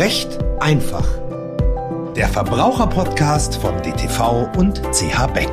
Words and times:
Recht 0.00 0.38
einfach. 0.60 1.06
Der 2.16 2.26
Verbraucherpodcast 2.26 3.56
von 3.56 3.82
DTV 3.82 4.50
und 4.56 4.80
CH 4.94 5.26
Beck. 5.26 5.50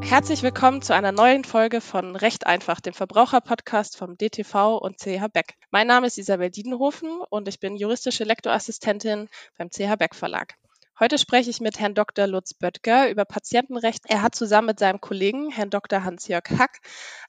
Herzlich 0.00 0.42
willkommen 0.42 0.80
zu 0.80 0.94
einer 0.94 1.12
neuen 1.12 1.44
Folge 1.44 1.82
von 1.82 2.16
Recht 2.16 2.46
einfach, 2.46 2.80
dem 2.80 2.94
Verbraucherpodcast 2.94 3.98
vom 3.98 4.16
DTV 4.16 4.78
und 4.78 4.96
CH 4.98 5.28
Beck. 5.30 5.56
Mein 5.70 5.86
Name 5.86 6.06
ist 6.06 6.16
Isabel 6.16 6.48
Diedenhofen 6.48 7.20
und 7.28 7.46
ich 7.46 7.60
bin 7.60 7.76
juristische 7.76 8.24
Lektorassistentin 8.24 9.28
beim 9.58 9.68
CH 9.68 9.96
Beck 9.98 10.14
Verlag. 10.14 10.54
Heute 10.98 11.18
spreche 11.18 11.50
ich 11.50 11.60
mit 11.60 11.78
Herrn 11.78 11.92
Dr. 11.92 12.26
Lutz 12.26 12.54
Böttger 12.54 13.10
über 13.10 13.26
Patientenrecht. 13.26 14.04
Er 14.06 14.22
hat 14.22 14.34
zusammen 14.34 14.68
mit 14.68 14.78
seinem 14.78 14.98
Kollegen, 14.98 15.50
Herrn 15.50 15.68
Dr. 15.68 16.04
Hans-Jörg 16.04 16.44
Hack, 16.56 16.78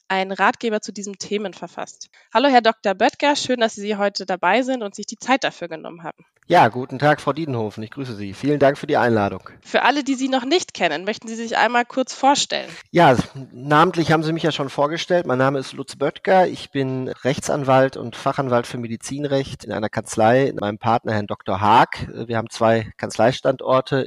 einen 0.08 0.32
Ratgeber 0.32 0.80
zu 0.80 0.90
diesem 0.90 1.18
Themen 1.18 1.52
verfasst. 1.52 2.08
Hallo, 2.32 2.48
Herr 2.48 2.62
Dr. 2.62 2.94
Böttger, 2.94 3.36
schön, 3.36 3.60
dass 3.60 3.74
Sie 3.74 3.96
heute 3.96 4.24
dabei 4.24 4.62
sind 4.62 4.82
und 4.82 4.94
sich 4.94 5.04
die 5.04 5.18
Zeit 5.18 5.44
dafür 5.44 5.68
genommen 5.68 6.02
haben. 6.02 6.24
Ja, 6.50 6.68
guten 6.68 6.98
Tag, 6.98 7.20
Frau 7.20 7.34
Diedenhofen. 7.34 7.82
Ich 7.82 7.90
grüße 7.90 8.16
Sie. 8.16 8.32
Vielen 8.32 8.58
Dank 8.58 8.78
für 8.78 8.86
die 8.86 8.96
Einladung. 8.96 9.50
Für 9.60 9.82
alle, 9.82 10.02
die 10.02 10.14
Sie 10.14 10.30
noch 10.30 10.46
nicht 10.46 10.72
kennen, 10.72 11.04
möchten 11.04 11.28
Sie 11.28 11.34
sich 11.34 11.58
einmal 11.58 11.84
kurz 11.84 12.14
vorstellen? 12.14 12.70
Ja, 12.90 13.14
namentlich 13.52 14.12
haben 14.12 14.22
Sie 14.22 14.32
mich 14.32 14.44
ja 14.44 14.50
schon 14.50 14.70
vorgestellt. 14.70 15.26
Mein 15.26 15.36
Name 15.36 15.58
ist 15.58 15.74
Lutz 15.74 15.96
Böttger. 15.96 16.48
Ich 16.48 16.70
bin 16.70 17.08
Rechtsanwalt 17.08 17.98
und 17.98 18.16
Fachanwalt 18.16 18.66
für 18.66 18.78
Medizinrecht 18.78 19.64
in 19.64 19.72
einer 19.72 19.90
Kanzlei 19.90 20.46
mit 20.46 20.62
meinem 20.62 20.78
Partner, 20.78 21.12
Herrn 21.12 21.26
Dr. 21.26 21.60
Haag. 21.60 22.08
Wir 22.26 22.38
haben 22.38 22.48
zwei 22.48 22.90
Kanzleistandorte 22.96 23.57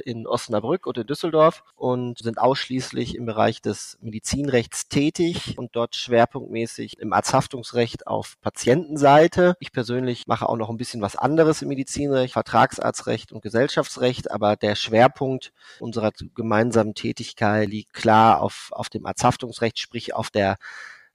in 0.04 0.26
Osnabrück 0.26 0.86
und 0.86 0.98
in 0.98 1.06
Düsseldorf 1.06 1.62
und 1.76 2.18
sind 2.18 2.38
ausschließlich 2.38 3.14
im 3.14 3.26
Bereich 3.26 3.62
des 3.62 3.98
Medizinrechts 4.00 4.88
tätig 4.88 5.58
und 5.58 5.76
dort 5.76 5.96
schwerpunktmäßig 5.96 6.98
im 6.98 7.12
Arzthaftungsrecht 7.12 8.06
auf 8.06 8.36
Patientenseite. 8.40 9.56
Ich 9.60 9.72
persönlich 9.72 10.26
mache 10.26 10.48
auch 10.48 10.56
noch 10.56 10.70
ein 10.70 10.76
bisschen 10.76 11.02
was 11.02 11.16
anderes 11.16 11.62
im 11.62 11.68
Medizinrecht 11.68 12.32
Vertragsarztrecht 12.32 13.32
und 13.32 13.42
Gesellschaftsrecht, 13.42 14.30
aber 14.30 14.56
der 14.56 14.74
Schwerpunkt 14.74 15.52
unserer 15.80 16.12
gemeinsamen 16.34 16.94
Tätigkeit 16.94 17.68
liegt 17.68 17.92
klar 17.92 18.40
auf, 18.40 18.68
auf 18.72 18.88
dem 18.88 19.06
Arzthaftungsrecht, 19.06 19.78
sprich 19.78 20.14
auf 20.14 20.30
der 20.30 20.56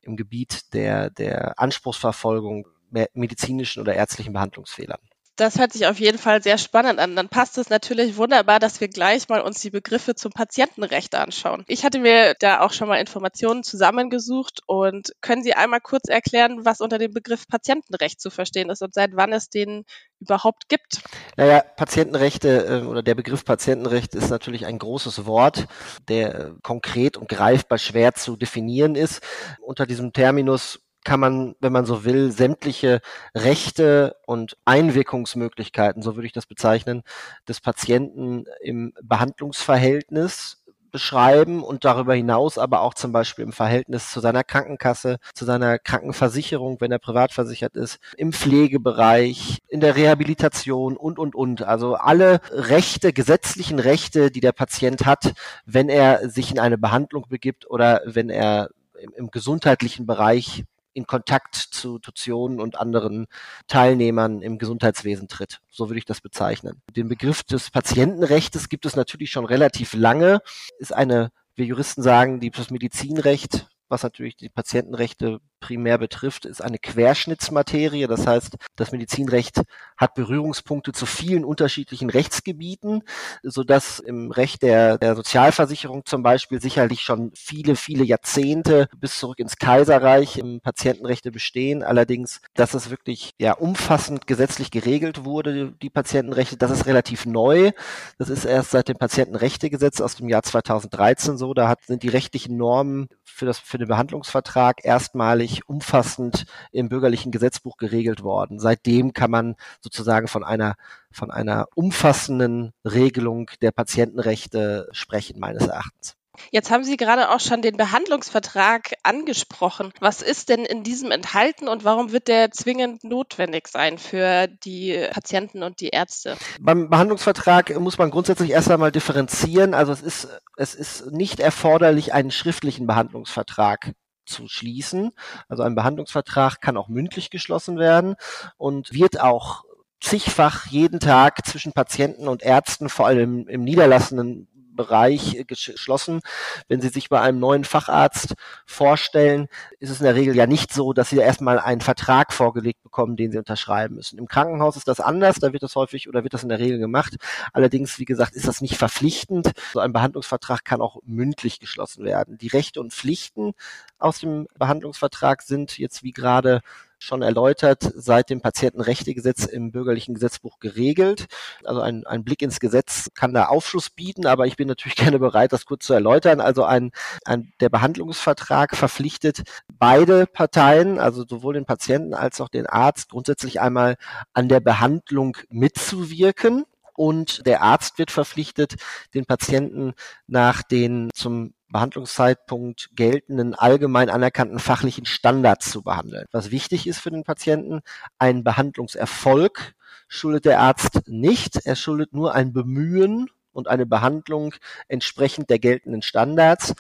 im 0.02 0.16
Gebiet 0.16 0.74
der, 0.74 1.10
der 1.10 1.60
Anspruchsverfolgung 1.60 2.68
medizinischen 3.14 3.82
oder 3.82 3.94
ärztlichen 3.94 4.34
Behandlungsfehlern. 4.34 5.00
Das 5.38 5.60
hört 5.60 5.72
sich 5.72 5.86
auf 5.86 6.00
jeden 6.00 6.18
Fall 6.18 6.42
sehr 6.42 6.58
spannend 6.58 7.00
an. 7.00 7.16
Dann 7.16 7.30
passt 7.30 7.60
es 7.60 7.70
natürlich 7.70 8.18
wunderbar, 8.18 8.60
dass 8.60 8.82
wir 8.82 8.88
gleich 8.88 9.30
mal 9.30 9.40
uns 9.42 9.62
die 9.62 9.70
Begriffe 9.70 10.16
zum 10.16 10.32
Patientenrecht 10.32 11.14
anschauen. 11.14 11.64
Ich 11.68 11.86
hatte 11.86 12.00
mir 12.00 12.34
da 12.40 12.62
auch 12.62 12.74
schon 12.74 12.88
mal 12.88 13.00
Informationen 13.00 13.64
zusammengesucht 13.64 14.62
und 14.66 15.14
können 15.22 15.44
Sie 15.44 15.54
einmal 15.54 15.80
kurz 15.80 16.10
erklären, 16.10 16.66
was 16.66 16.82
unter 16.82 16.98
dem 16.98 17.14
Begriff 17.14 17.48
Patientenrecht 17.48 18.20
zu 18.20 18.32
verstehen 18.32 18.72
ist 18.72 18.82
und 18.82 18.96
seit 18.96 19.12
wann 19.14 19.32
es 19.32 19.50
den 19.50 19.86
überhaupt 20.20 20.68
gibt? 20.70 21.04
Naja, 21.36 21.62
Patientenrechte 21.76 22.66
äh, 22.66 22.86
oder 22.86 23.04
der 23.04 23.16
Begriff 23.16 23.46
Patientenrecht 23.46 24.16
ist 24.16 24.30
natürlich 24.30 24.66
ein 24.66 24.80
großes 24.80 25.26
Wort, 25.26 25.68
der 26.08 26.36
äh, 26.36 26.52
konkret 26.64 27.18
und 27.18 27.30
greifbar 27.30 27.78
schwer 27.78 28.16
zu 28.16 28.36
definieren 28.36 28.96
ist. 28.96 29.22
Unter 29.62 29.86
diesem 29.86 30.14
Terminus 30.14 30.80
kann 31.08 31.22
man, 31.22 31.56
wenn 31.62 31.72
man 31.72 31.86
so 31.86 32.04
will, 32.04 32.34
sämtliche 32.34 33.00
Rechte 33.34 34.18
und 34.26 34.58
Einwirkungsmöglichkeiten, 34.66 36.02
so 36.02 36.18
würde 36.18 36.28
ich 36.28 36.34
das 36.34 36.48
bezeichnen, 36.48 37.02
des 37.48 37.62
Patienten 37.62 38.44
im 38.62 38.94
Behandlungsverhältnis 39.02 40.66
beschreiben 40.92 41.64
und 41.64 41.86
darüber 41.86 42.14
hinaus 42.14 42.58
aber 42.58 42.82
auch 42.82 42.94
zum 42.94 43.14
Beispiel 43.14 43.46
im 43.46 43.54
Verhältnis 43.54 44.12
zu 44.12 44.20
seiner 44.20 44.44
Krankenkasse, 44.44 45.20
zu 45.34 45.46
seiner 45.46 45.80
Krankenversicherung, 45.80 46.82
wenn 46.82 46.92
er 46.92 47.00
privat 47.00 47.32
versichert 47.32 47.78
ist, 47.78 48.00
im 48.18 48.34
Pflegebereich, 48.34 49.60
in 49.70 49.80
der 49.80 49.96
Rehabilitation 49.96 50.98
und, 50.98 51.20
und, 51.20 51.36
und. 51.36 51.62
Also 51.62 51.96
alle 51.96 52.42
Rechte, 52.52 53.14
gesetzlichen 53.14 53.80
Rechte, 53.80 54.30
die 54.30 54.42
der 54.42 54.52
Patient 54.52 55.06
hat, 55.06 55.36
wenn 55.66 55.88
er 55.88 56.30
sich 56.30 56.52
in 56.52 56.60
eine 56.60 56.78
Behandlung 56.78 57.28
begibt 57.30 57.70
oder 57.70 58.02
wenn 58.04 58.30
er 58.30 58.72
im, 59.00 59.14
im 59.14 59.32
gesundheitlichen 59.32 60.06
Bereich 60.06 60.66
in 60.98 61.06
Kontakt 61.06 61.56
zu 61.56 61.98
Institutionen 61.98 62.60
und 62.60 62.80
anderen 62.80 63.28
Teilnehmern 63.68 64.42
im 64.42 64.58
Gesundheitswesen 64.58 65.28
tritt. 65.28 65.60
So 65.70 65.90
würde 65.90 66.00
ich 66.00 66.06
das 66.06 66.22
bezeichnen. 66.22 66.82
Den 66.96 67.08
Begriff 67.08 67.44
des 67.44 67.70
Patientenrechts 67.70 68.68
gibt 68.68 68.86
es 68.86 68.96
natürlich 68.96 69.32
schon 69.32 69.46
relativ 69.46 69.94
lange. 69.94 70.42
Ist 70.80 70.94
eine, 70.94 71.32
wir 71.56 71.66
Juristen 71.66 72.02
sagen, 72.02 72.40
das 72.40 72.72
Medizinrecht 72.72 73.68
was 73.90 74.04
natürlich 74.04 74.36
die 74.36 74.50
Patientenrechte 74.50 75.40
primär 75.60 75.98
betrifft, 75.98 76.46
ist 76.46 76.64
eine 76.64 76.78
Querschnittsmaterie. 76.78 78.08
Das 78.08 78.28
heißt, 78.28 78.58
das 78.76 78.92
Medizinrecht 78.92 79.62
hat 79.98 80.14
Berührungspunkte 80.14 80.92
zu 80.92 81.06
vielen 81.06 81.44
unterschiedlichen 81.44 82.10
Rechtsgebieten, 82.10 83.04
so 83.44 83.64
dass 83.64 84.00
im 84.00 84.32
Recht 84.32 84.62
der, 84.62 84.98
der 84.98 85.16
Sozialversicherung 85.16 86.06
zum 86.06 86.24
Beispiel 86.24 86.62
sicherlich 86.62 87.02
schon 87.02 87.32
viele, 87.36 87.76
viele 87.76 88.04
Jahrzehnte 88.04 88.88
bis 88.98 89.18
zurück 89.20 89.40
ins 89.40 89.58
Kaiserreich 89.58 90.38
im 90.38 90.62
Patientenrechte 90.62 91.32
bestehen. 91.32 91.84
Allerdings, 91.84 92.42
dass 92.54 92.74
es 92.74 92.90
wirklich 92.90 93.32
ja 93.40 93.54
umfassend 93.54 94.28
gesetzlich 94.28 94.72
geregelt 94.72 95.26
wurde, 95.26 95.74
die 95.82 95.90
Patientenrechte, 95.90 96.58
das 96.58 96.72
ist 96.72 96.86
relativ 96.86 97.26
neu. 97.26 97.72
Das 98.18 98.30
ist 98.30 98.46
erst 98.46 98.72
seit 98.72 98.88
dem 98.88 98.98
Patientenrechtegesetz 98.98 100.02
aus 100.02 100.16
dem 100.16 100.30
Jahr 100.30 100.44
2013 100.44 101.38
so. 101.38 101.54
Da 101.54 101.68
hat, 101.68 101.84
sind 101.86 102.04
die 102.04 102.10
rechtlichen 102.10 102.58
Normen 102.58 103.08
für 103.24 103.46
das 103.46 103.60
für 103.60 103.78
den 103.78 103.88
Behandlungsvertrag 103.88 104.84
erstmalig 104.84 105.47
umfassend 105.68 106.46
im 106.72 106.90
bürgerlichen 106.90 107.32
Gesetzbuch 107.32 107.78
geregelt 107.78 108.24
worden. 108.24 108.60
Seitdem 108.60 109.14
kann 109.14 109.32
man 109.32 109.56
sozusagen 109.82 110.28
von 110.28 110.44
einer 110.44 110.76
von 111.12 111.32
einer 111.32 111.68
umfassenden 111.76 112.74
Regelung 112.86 113.50
der 113.62 113.72
Patientenrechte 113.72 114.88
sprechen 114.92 115.40
meines 115.40 115.68
Erachtens. 115.68 116.16
Jetzt 116.52 116.72
haben 116.72 116.84
Sie 116.84 116.98
gerade 116.98 117.30
auch 117.32 117.40
schon 117.40 117.62
den 117.62 117.78
Behandlungsvertrag 117.78 118.94
angesprochen. 119.04 119.92
Was 120.00 120.22
ist 120.22 120.50
denn 120.50 120.66
in 120.66 120.84
diesem 120.84 121.12
enthalten 121.12 121.68
und 121.68 121.84
warum 121.84 122.12
wird 122.12 122.28
der 122.28 122.52
zwingend 122.52 123.04
notwendig 123.04 123.68
sein 123.68 123.98
für 123.98 124.48
die 124.48 125.08
Patienten 125.12 125.64
und 125.64 125.82
die 125.82 125.90
Ärzte? 125.90 126.38
Beim 126.60 126.90
Behandlungsvertrag 126.90 127.78
muss 127.80 127.98
man 127.98 128.12
grundsätzlich 128.12 128.52
erst 128.52 128.72
einmal 128.72 128.92
differenzieren. 128.92 129.74
Also 129.74 129.92
es 129.92 130.02
ist, 130.02 130.28
es 130.56 130.76
ist 130.76 131.12
nicht 131.12 131.40
erforderlich, 131.40 132.14
einen 132.14 132.32
schriftlichen 132.32 132.88
Behandlungsvertrag 132.88 133.94
zu 134.28 134.48
schließen. 134.48 135.12
Also 135.48 135.64
ein 135.64 135.76
Behandlungsvertrag 135.76 136.62
kann 136.62 136.78
auch 136.78 136.90
mündlich 136.90 137.30
geschlossen 137.30 137.78
werden 137.78 138.16
und 138.58 138.94
wird 138.94 139.20
auch 139.20 139.66
zigfach 140.00 140.68
jeden 140.68 141.00
Tag 141.00 141.46
zwischen 141.46 141.74
Patienten 141.74 142.28
und 142.28 142.44
Ärzten, 142.44 142.90
vor 142.90 143.08
allem 143.08 143.48
im, 143.48 143.64
niederlassenden 143.64 144.48
Bereich 144.78 145.36
äh, 145.36 145.44
geschlossen. 145.44 146.22
Wenn 146.70 146.80
Sie 146.80 146.88
sich 146.88 147.10
bei 147.10 147.20
einem 147.20 147.40
neuen 147.40 147.66
Facharzt 147.66 148.36
vorstellen, 148.66 149.50
ist 149.80 149.90
es 149.90 150.00
in 150.00 150.06
der 150.06 150.16
Regel 150.16 150.38
ja 150.38 150.48
nicht 150.48 150.74
so, 150.74 150.94
dass 150.94 151.10
Sie 151.10 151.18
erstmal 151.18 151.60
einen 151.60 151.82
Vertrag 151.82 152.32
vorgelegt 152.32 152.82
bekommen, 152.84 153.18
den 153.18 153.34
Sie 153.34 153.38
unterschreiben 153.38 153.96
müssen. 153.96 154.18
Im 154.18 154.30
Krankenhaus 154.30 154.78
ist 154.78 154.88
das 154.88 155.02
anders, 155.02 155.36
da 155.40 155.52
wird 155.52 155.64
das 155.64 155.76
häufig 155.76 156.08
oder 156.08 156.24
wird 156.24 156.34
das 156.34 156.44
in 156.44 156.50
der 156.50 156.60
Regel 156.60 156.80
gemacht. 156.80 157.18
Allerdings, 157.52 158.00
wie 158.00 158.06
gesagt, 158.06 158.36
ist 158.36 158.48
das 158.48 158.62
nicht 158.62 158.78
verpflichtend. 158.78 159.52
So 159.74 159.82
ein 159.82 159.92
Behandlungsvertrag 159.92 160.64
kann 160.64 160.80
auch 160.80 161.02
mündlich 161.04 161.60
geschlossen 161.60 162.06
werden. 162.06 162.38
Die 162.38 162.48
Rechte 162.48 162.80
und 162.80 162.94
Pflichten 162.94 163.54
aus 164.00 164.20
dem 164.20 164.48
Behandlungsvertrag 164.58 165.42
sind 165.42 165.78
jetzt 165.78 166.04
wie 166.04 166.14
gerade 166.14 166.62
schon 167.00 167.22
erläutert, 167.22 167.92
seit 167.96 168.30
dem 168.30 168.42
Patientenrechtegesetz 168.42 169.46
im 169.46 169.72
bürgerlichen 169.72 170.16
Gesetzbuch 170.16 170.60
geregelt. 170.60 171.28
Also 171.64 171.82
ein, 171.82 172.06
ein 172.06 172.24
Blick 172.24 172.42
ins 172.42 172.60
Gesetz 172.60 173.10
kann 173.14 173.34
da 173.34 173.46
Aufschluss 173.46 173.90
bieten, 173.90 174.26
aber 174.26 174.48
ich 174.48 174.56
bin 174.56 174.68
natürlich 174.68 174.96
gerne 174.98 175.20
bereit, 175.20 175.54
das 175.54 175.66
kurz 175.66 175.86
zu 175.86 175.94
erläutern. 175.94 176.42
Also 176.42 176.64
ein, 176.64 176.92
ein, 177.26 177.52
der 177.60 177.70
Behandlungsvertrag 177.70 178.76
verpflichtet 178.76 179.44
beide 179.78 180.26
Parteien, 180.28 181.00
also 181.00 181.26
sowohl 181.28 181.54
den 181.54 181.66
Patienten 181.66 182.14
als 182.14 182.42
auch 182.42 182.50
den 182.50 182.66
Arzt, 182.68 183.10
grundsätzlich 183.10 183.62
einmal 183.62 183.98
an 184.34 184.50
der 184.50 184.60
Behandlung 184.60 185.38
mitzuwirken 185.50 186.66
und 186.98 187.46
der 187.46 187.62
Arzt 187.62 188.00
wird 188.00 188.10
verpflichtet, 188.10 188.76
den 189.14 189.26
Patienten 189.26 189.94
nach 190.26 190.64
den 190.64 191.10
zum 191.14 191.54
Behandlungszeitpunkt 191.70 192.90
geltenden 192.94 193.54
allgemein 193.54 194.10
anerkannten 194.10 194.60
fachlichen 194.60 195.06
Standards 195.06 195.70
zu 195.70 195.84
behandeln. 195.84 196.26
Was 196.32 196.52
wichtig 196.52 196.88
ist 196.88 197.00
für 197.00 197.12
den 197.12 197.24
Patienten, 197.24 197.82
ein 198.20 198.44
Behandlungserfolg 198.44 199.76
schuldet 200.08 200.46
der 200.46 200.60
Arzt 200.60 201.08
nicht, 201.08 201.58
er 201.66 201.76
schuldet 201.76 202.14
nur 202.14 202.34
ein 202.34 202.54
Bemühen 202.54 203.30
und 203.52 203.68
eine 203.68 203.86
Behandlung 203.86 204.54
entsprechend 204.88 205.50
der 205.50 205.60
geltenden 205.60 206.02
Standards. 206.02 206.74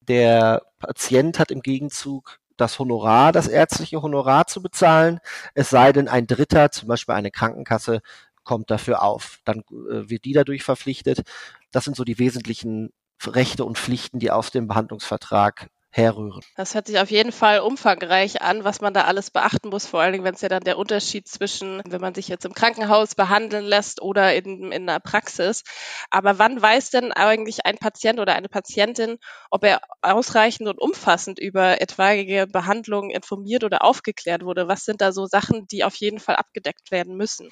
Der 0.00 0.62
Patient 0.78 1.38
hat 1.38 1.50
im 1.50 1.60
Gegenzug 1.60 2.38
das 2.56 2.78
Honorar, 2.78 3.32
das 3.32 3.48
ärztliche 3.48 4.02
Honorar 4.02 4.46
zu 4.46 4.62
bezahlen, 4.62 5.18
es 5.54 5.70
sei 5.70 5.92
denn, 5.92 6.08
ein 6.08 6.26
Dritter, 6.26 6.70
zum 6.70 6.88
Beispiel 6.88 7.14
eine 7.14 7.30
Krankenkasse, 7.30 8.00
kommt 8.44 8.70
dafür 8.70 9.02
auf. 9.02 9.38
Dann 9.44 9.60
äh, 9.70 10.08
wird 10.08 10.24
die 10.24 10.32
dadurch 10.32 10.62
verpflichtet. 10.62 11.22
Das 11.70 11.84
sind 11.84 11.96
so 11.96 12.04
die 12.04 12.18
wesentlichen 12.18 12.90
Rechte 13.26 13.64
und 13.64 13.78
Pflichten, 13.78 14.18
die 14.18 14.30
aus 14.30 14.50
dem 14.50 14.66
Behandlungsvertrag 14.66 15.70
herrühren. 15.90 16.40
Das 16.56 16.74
hört 16.74 16.86
sich 16.86 17.00
auf 17.00 17.10
jeden 17.10 17.32
Fall 17.32 17.60
umfangreich 17.60 18.42
an, 18.42 18.62
was 18.62 18.80
man 18.80 18.94
da 18.94 19.02
alles 19.02 19.30
beachten 19.30 19.70
muss, 19.70 19.86
vor 19.86 20.00
allen 20.00 20.12
Dingen, 20.12 20.24
wenn 20.24 20.34
es 20.34 20.40
ja 20.40 20.48
dann 20.48 20.62
der 20.62 20.78
Unterschied 20.78 21.26
zwischen, 21.26 21.82
wenn 21.84 22.00
man 22.00 22.14
sich 22.14 22.28
jetzt 22.28 22.44
im 22.44 22.54
Krankenhaus 22.54 23.16
behandeln 23.16 23.64
lässt 23.64 24.00
oder 24.00 24.34
in, 24.34 24.70
in 24.70 24.88
einer 24.88 25.00
Praxis. 25.00 25.64
Aber 26.10 26.38
wann 26.38 26.62
weiß 26.62 26.90
denn 26.90 27.12
eigentlich 27.12 27.66
ein 27.66 27.76
Patient 27.76 28.20
oder 28.20 28.34
eine 28.34 28.48
Patientin, 28.48 29.18
ob 29.50 29.64
er 29.64 29.80
ausreichend 30.00 30.68
und 30.68 30.80
umfassend 30.80 31.40
über 31.40 31.80
etwaige 31.80 32.46
Behandlungen 32.46 33.10
informiert 33.10 33.64
oder 33.64 33.84
aufgeklärt 33.84 34.44
wurde? 34.44 34.68
Was 34.68 34.84
sind 34.84 35.00
da 35.00 35.10
so 35.10 35.26
Sachen, 35.26 35.66
die 35.66 35.82
auf 35.82 35.96
jeden 35.96 36.20
Fall 36.20 36.36
abgedeckt 36.36 36.92
werden 36.92 37.16
müssen? 37.16 37.50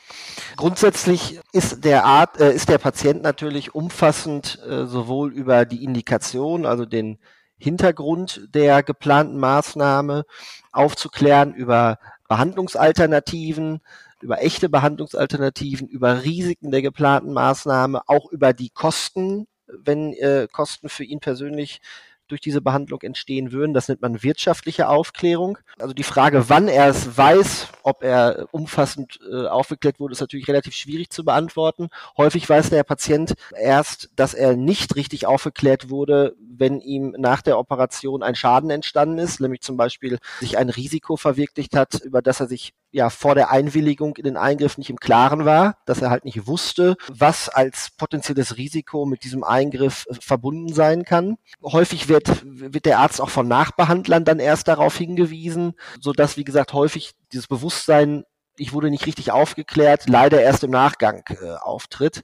Grundsätzlich 0.56 1.40
ist 1.52 1.84
der 1.84 2.04
Art, 2.04 2.40
äh, 2.40 2.52
ist 2.52 2.68
der 2.68 2.78
Patient 2.78 3.22
natürlich 3.22 3.74
umfassend 3.74 4.60
äh, 4.64 4.86
sowohl 4.86 5.32
über 5.32 5.64
die 5.64 5.82
Indikation, 5.82 6.64
also 6.64 6.84
den 6.84 7.18
Hintergrund 7.58 8.48
der 8.54 8.82
geplanten 8.82 9.38
Maßnahme 9.38 10.24
aufzuklären 10.72 11.54
über 11.54 11.98
Behandlungsalternativen, 12.28 13.80
über 14.20 14.42
echte 14.42 14.68
Behandlungsalternativen, 14.68 15.88
über 15.88 16.24
Risiken 16.24 16.70
der 16.70 16.82
geplanten 16.82 17.32
Maßnahme, 17.32 18.02
auch 18.06 18.30
über 18.30 18.52
die 18.52 18.70
Kosten, 18.70 19.46
wenn 19.66 20.12
äh, 20.14 20.48
Kosten 20.50 20.88
für 20.88 21.04
ihn 21.04 21.20
persönlich 21.20 21.80
durch 22.28 22.40
diese 22.40 22.60
Behandlung 22.60 23.00
entstehen 23.02 23.52
würden. 23.52 23.74
Das 23.74 23.88
nennt 23.88 24.02
man 24.02 24.22
wirtschaftliche 24.22 24.88
Aufklärung. 24.88 25.58
Also 25.78 25.94
die 25.94 26.02
Frage, 26.02 26.48
wann 26.48 26.68
er 26.68 26.88
es 26.88 27.16
weiß, 27.16 27.68
ob 27.82 28.02
er 28.02 28.48
umfassend 28.52 29.18
äh, 29.30 29.46
aufgeklärt 29.46 30.00
wurde, 30.00 30.12
ist 30.12 30.20
natürlich 30.20 30.48
relativ 30.48 30.74
schwierig 30.74 31.10
zu 31.10 31.24
beantworten. 31.24 31.88
Häufig 32.16 32.48
weiß 32.48 32.70
der 32.70 32.84
Patient 32.84 33.34
erst, 33.58 34.10
dass 34.16 34.34
er 34.34 34.56
nicht 34.56 34.96
richtig 34.96 35.26
aufgeklärt 35.26 35.90
wurde, 35.90 36.36
wenn 36.40 36.80
ihm 36.80 37.14
nach 37.18 37.42
der 37.42 37.58
Operation 37.58 38.22
ein 38.22 38.34
Schaden 38.34 38.70
entstanden 38.70 39.18
ist, 39.18 39.40
nämlich 39.40 39.60
zum 39.62 39.76
Beispiel 39.76 40.18
sich 40.40 40.58
ein 40.58 40.70
Risiko 40.70 41.16
verwirklicht 41.16 41.76
hat, 41.76 42.00
über 42.00 42.22
das 42.22 42.40
er 42.40 42.46
sich 42.46 42.74
ja 42.90 43.10
vor 43.10 43.34
der 43.34 43.50
Einwilligung 43.50 44.16
in 44.16 44.24
den 44.24 44.36
Eingriff 44.36 44.78
nicht 44.78 44.90
im 44.90 44.98
Klaren 44.98 45.44
war, 45.44 45.76
dass 45.84 46.02
er 46.02 46.10
halt 46.10 46.24
nicht 46.24 46.46
wusste, 46.46 46.96
was 47.08 47.48
als 47.48 47.90
potenzielles 47.96 48.56
Risiko 48.56 49.04
mit 49.04 49.24
diesem 49.24 49.44
Eingriff 49.44 50.06
äh, 50.08 50.14
verbunden 50.20 50.72
sein 50.72 51.04
kann. 51.04 51.36
Häufig 51.62 52.08
wird, 52.08 52.42
wird 52.44 52.86
der 52.86 52.98
Arzt 52.98 53.20
auch 53.20 53.30
von 53.30 53.48
Nachbehandlern 53.48 54.24
dann 54.24 54.38
erst 54.38 54.68
darauf 54.68 54.96
hingewiesen, 54.96 55.74
so 56.00 56.12
dass, 56.12 56.36
wie 56.36 56.44
gesagt, 56.44 56.72
häufig 56.72 57.12
dieses 57.32 57.46
Bewusstsein 57.46 58.24
ich 58.60 58.72
wurde 58.72 58.90
nicht 58.90 59.06
richtig 59.06 59.30
aufgeklärt, 59.30 60.08
leider 60.08 60.42
erst 60.42 60.64
im 60.64 60.72
Nachgang 60.72 61.22
äh, 61.40 61.52
auftritt. 61.60 62.22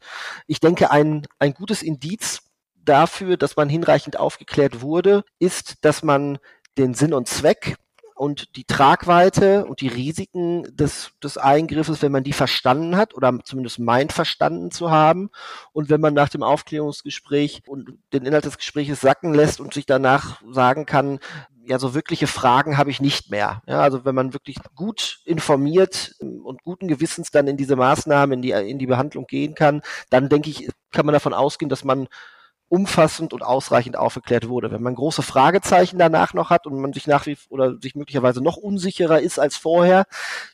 Ich 0.48 0.58
denke, 0.58 0.90
ein, 0.90 1.26
ein 1.38 1.54
gutes 1.54 1.80
Indiz 1.80 2.42
dafür, 2.74 3.36
dass 3.36 3.56
man 3.56 3.68
hinreichend 3.68 4.18
aufgeklärt 4.18 4.80
wurde, 4.80 5.24
ist, 5.38 5.84
dass 5.84 6.02
man 6.02 6.38
den 6.76 6.94
Sinn 6.94 7.14
und 7.14 7.28
Zweck 7.28 7.76
und 8.24 8.56
die 8.56 8.64
Tragweite 8.64 9.66
und 9.66 9.82
die 9.82 9.88
Risiken 9.88 10.62
des, 10.74 11.10
des 11.22 11.36
Eingriffes, 11.36 12.00
wenn 12.00 12.10
man 12.10 12.24
die 12.24 12.32
verstanden 12.32 12.96
hat 12.96 13.14
oder 13.14 13.38
zumindest 13.44 13.78
meint 13.80 14.14
verstanden 14.14 14.70
zu 14.70 14.90
haben 14.90 15.28
und 15.74 15.90
wenn 15.90 16.00
man 16.00 16.14
nach 16.14 16.30
dem 16.30 16.42
Aufklärungsgespräch 16.42 17.64
und 17.66 17.98
den 18.14 18.24
Inhalt 18.24 18.46
des 18.46 18.56
Gesprächs 18.56 19.02
sacken 19.02 19.34
lässt 19.34 19.60
und 19.60 19.74
sich 19.74 19.84
danach 19.84 20.40
sagen 20.50 20.86
kann, 20.86 21.18
ja, 21.66 21.78
so 21.78 21.92
wirkliche 21.92 22.26
Fragen 22.26 22.78
habe 22.78 22.90
ich 22.90 22.98
nicht 22.98 23.30
mehr. 23.30 23.62
Ja, 23.66 23.80
also 23.80 24.06
wenn 24.06 24.14
man 24.14 24.32
wirklich 24.32 24.56
gut 24.74 25.20
informiert 25.26 26.14
und 26.20 26.62
guten 26.62 26.88
Gewissens 26.88 27.30
dann 27.30 27.46
in 27.46 27.58
diese 27.58 27.76
Maßnahmen, 27.76 28.38
in 28.38 28.42
die, 28.42 28.52
in 28.52 28.78
die 28.78 28.86
Behandlung 28.86 29.26
gehen 29.26 29.54
kann, 29.54 29.82
dann 30.08 30.30
denke 30.30 30.48
ich, 30.48 30.70
kann 30.92 31.04
man 31.04 31.12
davon 31.12 31.34
ausgehen, 31.34 31.68
dass 31.68 31.84
man 31.84 32.08
umfassend 32.74 33.32
und 33.32 33.42
ausreichend 33.42 33.96
aufgeklärt 33.96 34.48
wurde. 34.48 34.72
Wenn 34.72 34.82
man 34.82 34.96
große 34.96 35.22
Fragezeichen 35.22 35.98
danach 35.98 36.34
noch 36.34 36.50
hat 36.50 36.66
und 36.66 36.80
man 36.80 36.92
sich 36.92 37.06
nach 37.06 37.26
wie 37.26 37.38
oder 37.48 37.76
sich 37.80 37.94
möglicherweise 37.94 38.42
noch 38.42 38.56
unsicherer 38.56 39.20
ist 39.20 39.38
als 39.38 39.56
vorher, 39.56 40.06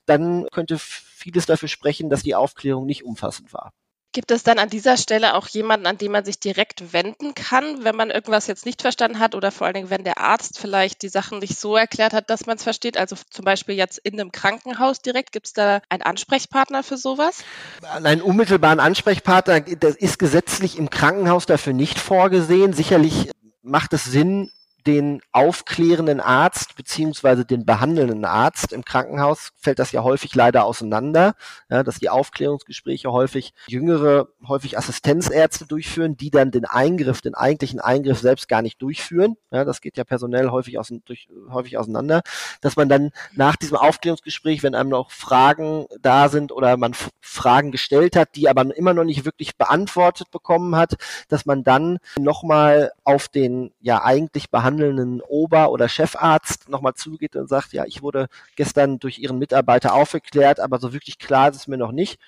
dann 0.05 0.47
könnte 0.53 0.77
vieles 0.79 1.47
dafür 1.47 1.69
sprechen, 1.69 2.11
dass 2.11 2.23
die 2.23 2.35
Aufklärung 2.35 2.85
nicht 2.85 3.05
umfassend 3.05 3.55
war. 3.55 3.73
Gibt 4.12 4.33
es 4.33 4.43
dann 4.43 4.59
an 4.59 4.69
dieser 4.69 4.97
Stelle 4.97 5.35
auch 5.35 5.47
jemanden, 5.47 5.87
an 5.87 5.97
den 5.97 6.11
man 6.11 6.25
sich 6.25 6.41
direkt 6.41 6.93
wenden 6.93 7.35
kann, 7.35 7.85
wenn 7.85 7.95
man 7.95 8.11
irgendwas 8.11 8.49
jetzt 8.49 8.67
nicht 8.67 8.83
verstanden 8.83 9.21
hat 9.21 9.37
oder 9.37 9.53
vor 9.53 9.67
allen 9.67 9.75
Dingen, 9.75 9.91
wenn 9.91 10.03
der 10.03 10.19
Arzt 10.19 10.59
vielleicht 10.59 11.03
die 11.03 11.09
Sachen 11.09 11.39
nicht 11.39 11.59
so 11.59 11.77
erklärt 11.77 12.12
hat, 12.12 12.29
dass 12.29 12.47
man 12.47 12.57
es 12.57 12.65
versteht? 12.65 12.97
Also 12.97 13.15
zum 13.31 13.45
Beispiel 13.45 13.77
jetzt 13.77 13.99
in 13.99 14.21
einem 14.21 14.33
Krankenhaus 14.33 15.01
direkt, 15.01 15.31
gibt 15.31 15.47
es 15.47 15.53
da 15.53 15.81
einen 15.89 16.03
Ansprechpartner 16.03 16.83
für 16.83 16.97
sowas? 16.97 17.45
Einen 17.83 18.23
unmittelbaren 18.23 18.81
Ansprechpartner, 18.81 19.61
das 19.61 19.95
ist 19.95 20.19
gesetzlich 20.19 20.77
im 20.77 20.91
Krankenhaus 20.91 21.47
dafür 21.47 21.73
nicht 21.73 22.01
vorgesehen. 22.01 22.73
Sicherlich 22.73 23.31
macht 23.62 23.93
es 23.93 24.05
Sinn, 24.05 24.51
den 24.87 25.21
aufklärenden 25.32 26.21
Arzt 26.21 26.77
beziehungsweise 26.77 27.44
den 27.44 27.65
behandelnden 27.65 28.25
Arzt. 28.25 28.73
Im 28.73 28.85
Krankenhaus 28.85 29.50
fällt 29.56 29.79
das 29.79 29.93
ja 29.93 30.03
häufig 30.03 30.35
leider 30.35 30.65
auseinander, 30.65 31.35
ja, 31.69 31.82
dass 31.82 31.99
die 31.99 32.09
Aufklärungsgespräche 32.09 33.12
häufig 33.12 33.53
jüngere, 33.67 34.29
häufig 34.47 34.79
Assistenzärzte 34.79 35.67
durchführen, 35.67 36.17
die 36.17 36.31
dann 36.31 36.50
den 36.50 36.65
Eingriff, 36.65 37.21
den 37.21 37.35
eigentlichen 37.35 37.81
Eingriff 37.81 38.21
selbst 38.21 38.49
gar 38.49 38.62
nicht 38.62 38.81
durchführen. 38.82 39.37
Ja, 39.50 39.65
das 39.65 39.81
geht 39.81 39.97
ja 39.97 40.05
personell 40.05 40.50
häufig, 40.50 40.79
aus, 40.79 40.93
durch, 41.05 41.29
häufig 41.50 41.79
auseinander, 41.79 42.23
dass 42.61 42.76
man 42.76 42.88
dann 42.88 43.11
nach 43.33 43.56
diesem 43.56 43.76
Aufklärungsgespräch, 43.76 44.62
wenn 44.62 44.75
einem 44.75 44.91
noch 44.91 45.11
Fragen 45.11 45.87
da 46.00 46.29
sind 46.29 46.53
oder 46.53 46.76
man 46.76 46.94
Fragen 47.21 47.71
gestellt 47.71 48.17
hat, 48.17 48.35
die 48.37 48.49
aber 48.49 48.75
immer 48.76 48.94
noch 48.94 49.05
nicht 49.05 49.25
wirklich 49.25 49.56
beantwortet 49.56 50.31
bekommen 50.31 50.76
hat, 50.76 50.94
dass 51.29 51.47
man 51.47 51.65
dann 51.65 51.99
nochmal 52.19 52.93
auf 53.05 53.29
den 53.29 53.73
ja 53.81 54.03
eigentlich 54.03 54.50
behandelnden 54.50 54.70
behandelnden 54.71 55.21
Ober- 55.21 55.71
oder 55.71 55.89
Chefarzt 55.89 56.69
nochmal 56.69 56.95
zugeht 56.95 57.37
und 57.37 57.49
sagt, 57.49 57.73
ja, 57.73 57.85
ich 57.87 58.03
wurde 58.03 58.29
gestern 58.57 58.99
durch 58.99 59.19
Ihren 59.19 59.39
Mitarbeiter 59.39 59.95
aufgeklärt, 59.95 60.61
aber 60.61 60.79
so 60.79 60.93
wirklich 60.93 61.19
klar 61.19 61.51
ist 61.51 61.57
es 61.57 61.67
mir 61.69 61.77
noch 61.77 61.93
nicht 61.93 62.19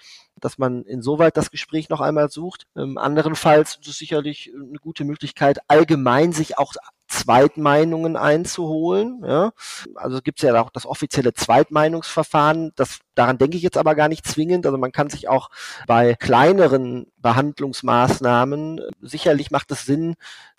dass 0.41 0.59
man 0.59 0.83
insoweit 0.85 1.37
das 1.37 1.51
Gespräch 1.51 1.89
noch 1.89 2.01
einmal 2.01 2.29
sucht. 2.31 2.67
Ähm, 2.75 2.99
anderenfalls 2.99 3.77
ist 3.77 3.87
es 3.87 3.99
sicherlich 3.99 4.51
eine 4.55 4.79
gute 4.79 5.05
Möglichkeit, 5.05 5.59
allgemein 5.69 6.33
sich 6.33 6.59
auch 6.59 6.73
Zweitmeinungen 7.07 8.17
einzuholen. 8.17 9.23
Ja? 9.25 9.53
Also 9.95 10.21
gibt 10.21 10.43
es 10.43 10.49
ja 10.49 10.61
auch 10.61 10.71
das 10.71 10.87
offizielle 10.87 11.35
Zweitmeinungsverfahren. 11.35 12.73
Das, 12.75 13.01
daran 13.15 13.39
denke 13.39 13.57
ich 13.57 13.63
jetzt 13.63 13.77
aber 13.77 13.95
gar 13.95 14.09
nicht 14.09 14.27
zwingend. 14.27 14.67
Also 14.67 14.79
man 14.79 14.91
kann 14.91 15.11
sich 15.11 15.29
auch 15.29 15.51
bei 15.87 16.15
kleineren 16.15 17.13
Behandlungsmaßnahmen, 17.19 18.81
sicherlich 19.01 19.51
macht 19.51 19.71
es 19.71 19.85
Sinn, 19.85 20.15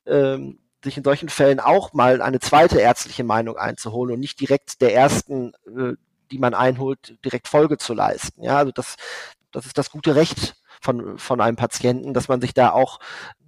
ähm, 0.06 0.60
sich 0.84 0.98
in 0.98 1.04
solchen 1.04 1.30
Fällen 1.30 1.60
auch 1.60 1.94
mal 1.94 2.22
eine 2.22 2.40
zweite 2.40 2.80
ärztliche 2.80 3.24
Meinung 3.24 3.58
einzuholen 3.58 4.13
und 4.13 4.20
nicht 4.20 4.40
direkt 4.40 4.82
der 4.82 4.94
ersten, 4.94 5.54
äh, 5.66 5.94
die 6.32 6.40
man 6.40 6.54
einholt, 6.54 7.18
direkt 7.24 7.48
Folge 7.48 7.78
zu 7.78 7.94
leisten. 7.94 8.44
Ja, 8.44 8.58
also 8.58 8.72
das, 8.72 8.98
das 9.52 9.66
ist 9.66 9.78
das 9.78 9.92
gute 9.92 10.16
Recht 10.16 10.56
von, 10.82 11.18
von 11.18 11.40
einem 11.40 11.56
Patienten, 11.56 12.13
dass 12.13 12.28
man 12.28 12.42
sich 12.42 12.54
da 12.54 12.72
auch 12.72 13.00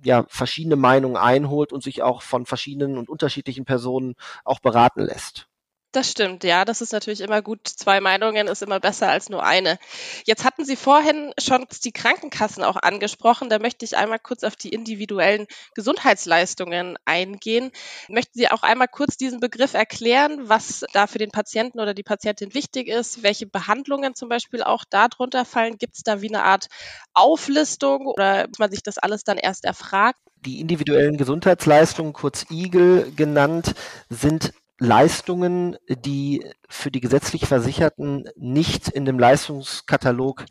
ja, 0.03 0.25
verschiedene 0.29 0.77
Meinungen 0.77 1.17
einholt 1.17 1.73
und 1.73 1.83
sich 1.83 2.01
auch 2.01 2.21
von 2.21 2.45
verschiedenen 2.45 2.97
und 2.97 3.09
unterschiedlichen 3.09 3.65
Personen 3.65 4.15
auch 4.43 4.59
beraten 4.59 5.01
lässt. 5.01 5.47
Das 5.95 6.11
stimmt, 6.11 6.43
ja, 6.43 6.65
das 6.65 6.81
ist 6.81 6.91
natürlich 6.91 7.21
immer 7.21 7.41
gut. 7.41 7.69
Zwei 7.69 8.01
Meinungen 8.01 8.47
ist 8.47 8.61
immer 8.61 8.81
besser 8.81 9.07
als 9.07 9.29
nur 9.29 9.45
eine. 9.45 9.79
Jetzt 10.25 10.43
hatten 10.43 10.65
Sie 10.65 10.75
vorhin 10.75 11.31
schon 11.39 11.65
die 11.85 11.93
Krankenkassen 11.93 12.65
auch 12.65 12.75
angesprochen. 12.75 13.49
Da 13.49 13.59
möchte 13.59 13.85
ich 13.85 13.95
einmal 13.95 14.19
kurz 14.19 14.43
auf 14.43 14.57
die 14.57 14.71
individuellen 14.71 15.47
Gesundheitsleistungen 15.73 16.97
eingehen. 17.05 17.71
Möchten 18.09 18.37
Sie 18.37 18.51
auch 18.51 18.63
einmal 18.63 18.89
kurz 18.89 19.15
diesen 19.15 19.39
Begriff 19.39 19.73
erklären, 19.73 20.49
was 20.49 20.83
da 20.91 21.07
für 21.07 21.17
den 21.17 21.31
Patienten 21.31 21.79
oder 21.79 21.93
die 21.93 22.03
Patientin 22.03 22.53
wichtig 22.53 22.89
ist, 22.89 23.23
welche 23.23 23.45
Behandlungen 23.45 24.15
zum 24.15 24.27
Beispiel 24.27 24.63
auch 24.63 24.83
darunter 24.89 25.45
fallen? 25.45 25.77
Gibt 25.77 25.95
es 25.95 26.03
da 26.03 26.21
wie 26.21 26.27
eine 26.27 26.43
Art 26.43 26.67
Auflistung 27.13 28.05
oder 28.05 28.49
muss 28.49 28.59
man 28.59 28.69
sich 28.69 28.83
das 28.83 28.97
alles 28.97 29.23
dann 29.23 29.37
erst 29.37 29.63
erfragt? 29.63 30.19
Die 30.45 30.59
individuellen 30.59 31.15
Gesundheitsleistungen, 31.15 32.11
kurz 32.11 32.45
IGEL 32.51 33.13
genannt, 33.15 33.75
sind 34.09 34.51
Leistungen, 34.79 35.77
die 35.87 36.45
für 36.67 36.91
die 36.91 36.99
gesetzlich 36.99 37.45
Versicherten 37.45 38.29
nicht 38.35 38.89
in 38.89 39.05
dem 39.05 39.19
Leistungskatalog 39.19 40.45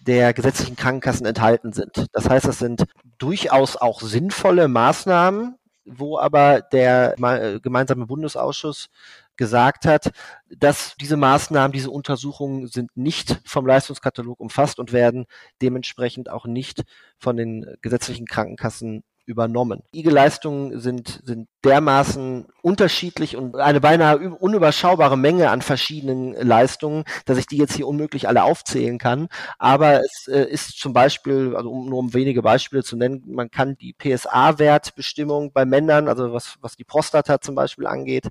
der 0.00 0.34
gesetzlichen 0.34 0.76
Krankenkassen 0.76 1.26
enthalten 1.26 1.72
sind. 1.72 2.06
Das 2.12 2.28
heißt, 2.28 2.46
das 2.46 2.58
sind 2.58 2.84
durchaus 3.18 3.76
auch 3.76 4.00
sinnvolle 4.00 4.68
Maßnahmen, 4.68 5.56
wo 5.84 6.18
aber 6.18 6.60
der 6.60 7.14
gemeinsame 7.62 8.06
Bundesausschuss 8.06 8.88
gesagt 9.36 9.84
hat, 9.84 10.10
dass 10.48 10.94
diese 11.00 11.16
Maßnahmen, 11.16 11.72
diese 11.72 11.90
Untersuchungen 11.90 12.68
sind 12.68 12.96
nicht 12.96 13.40
vom 13.44 13.66
Leistungskatalog 13.66 14.40
umfasst 14.40 14.78
und 14.78 14.92
werden 14.92 15.26
dementsprechend 15.62 16.30
auch 16.30 16.46
nicht 16.46 16.84
von 17.18 17.36
den 17.36 17.76
gesetzlichen 17.82 18.26
Krankenkassen 18.26 19.02
übernommen. 19.26 19.82
IG-Leistungen 19.92 20.80
sind, 20.80 21.20
sind 21.24 21.48
dermaßen 21.64 22.46
unterschiedlich 22.62 23.36
und 23.36 23.56
eine 23.56 23.80
beinahe 23.80 24.18
unüberschaubare 24.18 25.18
Menge 25.18 25.50
an 25.50 25.62
verschiedenen 25.62 26.32
Leistungen, 26.34 27.04
dass 27.24 27.36
ich 27.36 27.46
die 27.46 27.56
jetzt 27.56 27.74
hier 27.74 27.88
unmöglich 27.88 28.28
alle 28.28 28.44
aufzählen 28.44 28.98
kann. 28.98 29.28
Aber 29.58 30.00
es 30.00 30.28
äh, 30.28 30.44
ist 30.44 30.78
zum 30.78 30.92
Beispiel, 30.92 31.54
also 31.56 31.70
um 31.70 31.88
nur 31.88 31.98
um 31.98 32.14
wenige 32.14 32.42
Beispiele 32.42 32.84
zu 32.84 32.96
nennen, 32.96 33.24
man 33.26 33.50
kann 33.50 33.76
die 33.76 33.92
PSA-Wertbestimmung 33.92 35.52
bei 35.52 35.64
Männern, 35.64 36.08
also 36.08 36.32
was, 36.32 36.56
was 36.60 36.76
die 36.76 36.84
Prostata 36.84 37.40
zum 37.40 37.56
Beispiel 37.56 37.86
angeht, 37.86 38.28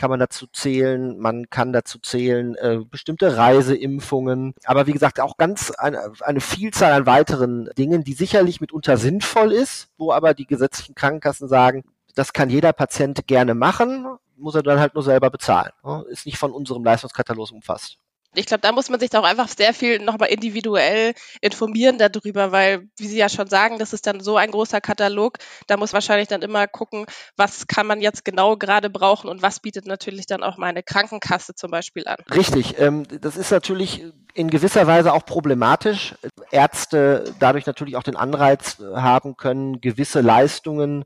kann 0.00 0.08
man 0.08 0.18
dazu 0.18 0.46
zählen, 0.46 1.18
man 1.18 1.50
kann 1.50 1.74
dazu 1.74 1.98
zählen 1.98 2.54
äh, 2.54 2.78
bestimmte 2.90 3.36
Reiseimpfungen, 3.36 4.54
aber 4.64 4.86
wie 4.86 4.94
gesagt 4.94 5.20
auch 5.20 5.36
ganz 5.36 5.72
eine, 5.72 6.12
eine 6.20 6.40
Vielzahl 6.40 6.92
an 6.92 7.04
weiteren 7.04 7.68
Dingen, 7.76 8.02
die 8.02 8.14
sicherlich 8.14 8.62
mitunter 8.62 8.96
sinnvoll 8.96 9.52
ist, 9.52 9.90
wo 9.98 10.10
aber 10.10 10.32
die 10.32 10.46
gesetzlichen 10.46 10.94
Krankenkassen 10.94 11.48
sagen, 11.48 11.84
das 12.14 12.32
kann 12.32 12.48
jeder 12.48 12.72
Patient 12.72 13.26
gerne 13.26 13.54
machen, 13.54 14.06
muss 14.38 14.54
er 14.54 14.62
dann 14.62 14.80
halt 14.80 14.94
nur 14.94 15.02
selber 15.02 15.28
bezahlen. 15.28 15.72
Ist 16.08 16.24
nicht 16.24 16.38
von 16.38 16.52
unserem 16.52 16.82
Leistungskatalog 16.82 17.52
umfasst. 17.52 17.98
Ich 18.34 18.46
glaube, 18.46 18.60
da 18.60 18.70
muss 18.70 18.88
man 18.88 19.00
sich 19.00 19.14
auch 19.16 19.24
einfach 19.24 19.48
sehr 19.48 19.74
viel 19.74 19.98
nochmal 19.98 20.28
individuell 20.28 21.14
informieren 21.40 21.98
darüber, 21.98 22.52
weil, 22.52 22.88
wie 22.96 23.08
Sie 23.08 23.18
ja 23.18 23.28
schon 23.28 23.48
sagen, 23.48 23.78
das 23.78 23.92
ist 23.92 24.06
dann 24.06 24.20
so 24.20 24.36
ein 24.36 24.52
großer 24.52 24.80
Katalog. 24.80 25.38
Da 25.66 25.76
muss 25.76 25.92
wahrscheinlich 25.92 26.28
dann 26.28 26.42
immer 26.42 26.68
gucken, 26.68 27.06
was 27.36 27.66
kann 27.66 27.88
man 27.88 28.00
jetzt 28.00 28.24
genau 28.24 28.56
gerade 28.56 28.88
brauchen 28.88 29.28
und 29.28 29.42
was 29.42 29.58
bietet 29.58 29.86
natürlich 29.86 30.26
dann 30.26 30.44
auch 30.44 30.58
meine 30.58 30.84
Krankenkasse 30.84 31.54
zum 31.56 31.72
Beispiel 31.72 32.06
an. 32.06 32.18
Richtig. 32.32 32.78
Ähm, 32.78 33.04
das 33.20 33.36
ist 33.36 33.50
natürlich 33.50 34.04
in 34.34 34.48
gewisser 34.48 34.86
Weise 34.86 35.12
auch 35.12 35.24
problematisch. 35.24 36.14
Ärzte 36.52 37.34
dadurch 37.40 37.66
natürlich 37.66 37.96
auch 37.96 38.04
den 38.04 38.16
Anreiz 38.16 38.78
haben 38.94 39.36
können, 39.36 39.80
gewisse 39.80 40.20
Leistungen 40.20 41.04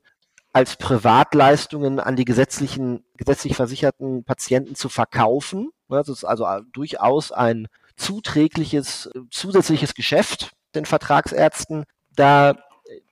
als 0.53 0.77
Privatleistungen 0.77 1.99
an 1.99 2.15
die 2.15 2.23
gesetzlichen, 2.23 3.03
gesetzlich 3.17 3.55
versicherten 3.55 4.23
Patienten 4.23 4.75
zu 4.75 4.87
verkaufen. 4.87 5.71
Das 5.89 6.09
ist 6.09 6.23
also 6.23 6.47
durchaus 6.71 7.31
ein 7.31 7.67
zuträgliches, 7.95 9.09
zusätzliches 9.29 9.93
Geschäft 9.93 10.51
den 10.73 10.85
Vertragsärzten, 10.85 11.85
da 12.15 12.55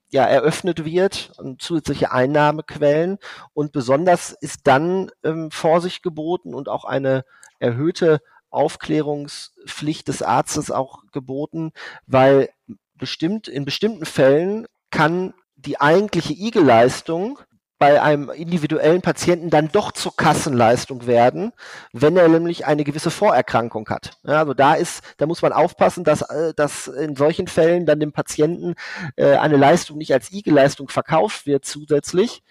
ja 0.10 0.26
eröffnet 0.26 0.86
wird 0.86 1.32
zusätzliche 1.60 2.12
Einnahmequellen. 2.12 3.18
Und 3.54 3.72
besonders 3.72 4.32
ist 4.32 4.62
dann 4.68 5.12
ähm, 5.24 5.52
Vorsicht 5.52 6.04
geboten 6.04 6.54
und 6.54 6.70
auch 6.70 6.86
eine 6.86 7.26
erhöhte 7.60 8.22
Aufklärungspflicht 8.50 10.08
des 10.08 10.22
Arztes 10.22 10.70
auch 10.70 11.04
geboten, 11.12 11.72
weil 12.06 12.50
bestimmt 12.94 13.48
in 13.48 13.66
bestimmten 13.66 14.06
Fällen 14.06 14.68
kann 14.92 15.34
die 15.56 15.82
eigentliche 15.82 16.34
IG-Leistung 16.34 17.40
bei 17.84 18.02
einem 18.02 18.30
individuellen 18.30 19.02
Patienten 19.02 19.50
dann 19.50 19.68
doch 19.68 19.92
zur 19.92 20.16
Kassenleistung 20.16 21.06
werden, 21.06 21.52
wenn 21.92 22.16
er 22.16 22.30
nämlich 22.30 22.66
eine 22.66 22.86
gewisse 22.86 23.12
Vorerkrankung 23.12 23.90
hat. 23.90 24.12
Ja, 24.24 24.40
also 24.40 24.54
da 24.54 24.76
ist, 24.76 25.04
da 25.18 25.26
muss 25.26 25.42
man 25.42 25.52
aufpassen, 25.52 26.06
dass, 26.06 26.22
äh, 26.22 26.54
dass 26.56 26.88
in 26.88 27.18
solchen 27.18 27.48
Fällen 27.48 27.86
dann 27.86 28.00
dem 28.00 28.14
Patienten 28.14 28.76
äh, 29.18 29.36
eine 29.36 29.58
Leistung 29.58 29.98
nicht 29.98 30.14
als 30.14 30.32
IG-Leistung 30.32 30.88
verkauft 30.88 31.46
wird 31.46 31.66
zusätzlich, 31.66 32.42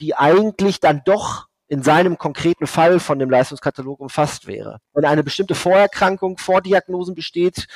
die 0.00 0.16
eigentlich 0.16 0.80
dann 0.80 1.02
doch 1.04 1.46
in 1.68 1.84
seinem 1.84 2.18
konkreten 2.18 2.66
Fall 2.66 2.98
von 2.98 3.20
dem 3.20 3.30
Leistungskatalog 3.30 4.00
umfasst 4.00 4.48
wäre. 4.48 4.78
Wenn 4.94 5.04
eine 5.04 5.22
bestimmte 5.22 5.54
Vorerkrankung, 5.54 6.38
Vordiagnosen 6.38 7.14
besteht, 7.14 7.68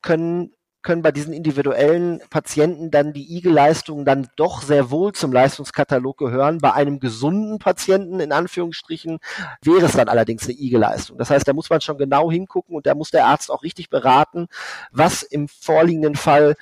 können 0.00 0.52
können 0.86 1.02
bei 1.02 1.10
diesen 1.10 1.32
individuellen 1.32 2.20
Patienten 2.30 2.92
dann 2.92 3.12
die 3.12 3.36
IG-Leistungen 3.36 4.04
dann 4.04 4.28
doch 4.36 4.62
sehr 4.62 4.88
wohl 4.92 5.12
zum 5.12 5.32
Leistungskatalog 5.32 6.16
gehören. 6.16 6.58
Bei 6.58 6.74
einem 6.74 7.00
gesunden 7.00 7.58
Patienten, 7.58 8.20
in 8.20 8.30
Anführungsstrichen, 8.30 9.18
wäre 9.62 9.86
es 9.86 9.92
dann 9.92 10.08
allerdings 10.08 10.44
eine 10.44 10.52
IG-Leistung. 10.52 11.18
Das 11.18 11.28
heißt, 11.30 11.48
da 11.48 11.52
muss 11.52 11.70
man 11.70 11.80
schon 11.80 11.98
genau 11.98 12.30
hingucken 12.30 12.76
und 12.76 12.86
da 12.86 12.94
muss 12.94 13.10
der 13.10 13.26
Arzt 13.26 13.50
auch 13.50 13.64
richtig 13.64 13.90
beraten, 13.90 14.46
was 14.92 15.24
im 15.24 15.48
vorliegenden 15.48 16.14
Fall 16.14 16.54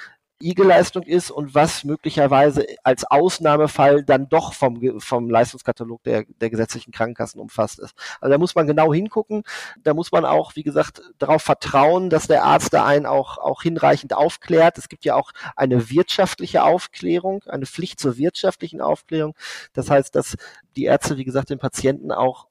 IG-Leistung 0.45 1.03
ist 1.05 1.31
und 1.31 1.55
was 1.55 1.85
möglicherweise 1.85 2.67
als 2.83 3.05
Ausnahmefall 3.05 4.05
dann 4.05 4.29
doch 4.29 4.53
vom, 4.53 5.01
vom 5.01 5.31
Leistungskatalog 5.31 6.03
der, 6.03 6.25
der 6.41 6.51
gesetzlichen 6.51 6.93
Krankenkassen 6.93 7.41
umfasst 7.41 7.79
ist. 7.79 7.95
Also 8.21 8.33
da 8.33 8.39
muss 8.39 8.55
man 8.55 8.67
genau 8.67 8.93
hingucken. 8.93 9.43
Da 9.83 9.95
muss 9.95 10.13
man 10.13 10.25
auch, 10.25 10.55
wie 10.57 10.63
gesagt, 10.63 11.03
darauf 11.19 11.43
vertrauen, 11.43 12.11
dass 12.11 12.27
der 12.27 12.45
Arzt 12.45 12.75
da 12.75 12.85
einen 12.85 13.07
auch, 13.07 13.39
auch 13.39 13.63
hinreichend 13.63 14.15
aufklärt. 14.15 14.79
Es 14.79 14.89
gibt 14.89 15.05
ja 15.05 15.15
auch 15.15 15.33
eine 15.57 15.91
wirtschaftliche 15.91 16.63
Aufklärung, 16.63 17.43
eine 17.47 17.67
Pflicht 17.67 18.01
zur 18.01 18.17
wirtschaftlichen 18.17 18.81
Aufklärung. 18.81 19.35
Das 19.73 19.91
heißt, 19.91 20.15
dass 20.15 20.37
die 20.77 20.85
Ärzte, 20.85 21.17
wie 21.17 21.25
gesagt, 21.25 21.51
den 21.51 21.59
Patienten 21.59 22.13
auch 22.13 22.47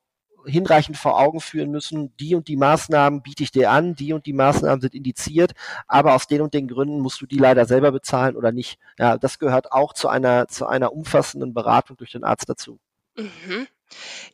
hinreichend 0.45 0.97
vor 0.97 1.19
Augen 1.19 1.39
führen 1.39 1.71
müssen, 1.71 2.15
die 2.17 2.35
und 2.35 2.47
die 2.47 2.55
Maßnahmen 2.55 3.21
biete 3.21 3.43
ich 3.43 3.51
dir 3.51 3.71
an, 3.71 3.95
die 3.95 4.13
und 4.13 4.25
die 4.25 4.33
Maßnahmen 4.33 4.81
sind 4.81 4.95
indiziert, 4.95 5.53
aber 5.87 6.15
aus 6.15 6.27
den 6.27 6.41
und 6.41 6.53
den 6.53 6.67
Gründen 6.67 6.99
musst 6.99 7.21
du 7.21 7.25
die 7.25 7.37
leider 7.37 7.65
selber 7.65 7.91
bezahlen 7.91 8.35
oder 8.35 8.51
nicht. 8.51 8.79
Ja, 8.97 9.17
das 9.17 9.39
gehört 9.39 9.71
auch 9.71 9.93
zu 9.93 10.07
einer, 10.09 10.47
zu 10.47 10.65
einer 10.65 10.93
umfassenden 10.93 11.53
Beratung 11.53 11.97
durch 11.97 12.11
den 12.11 12.23
Arzt 12.23 12.49
dazu. 12.49 12.79
Mhm. 13.15 13.67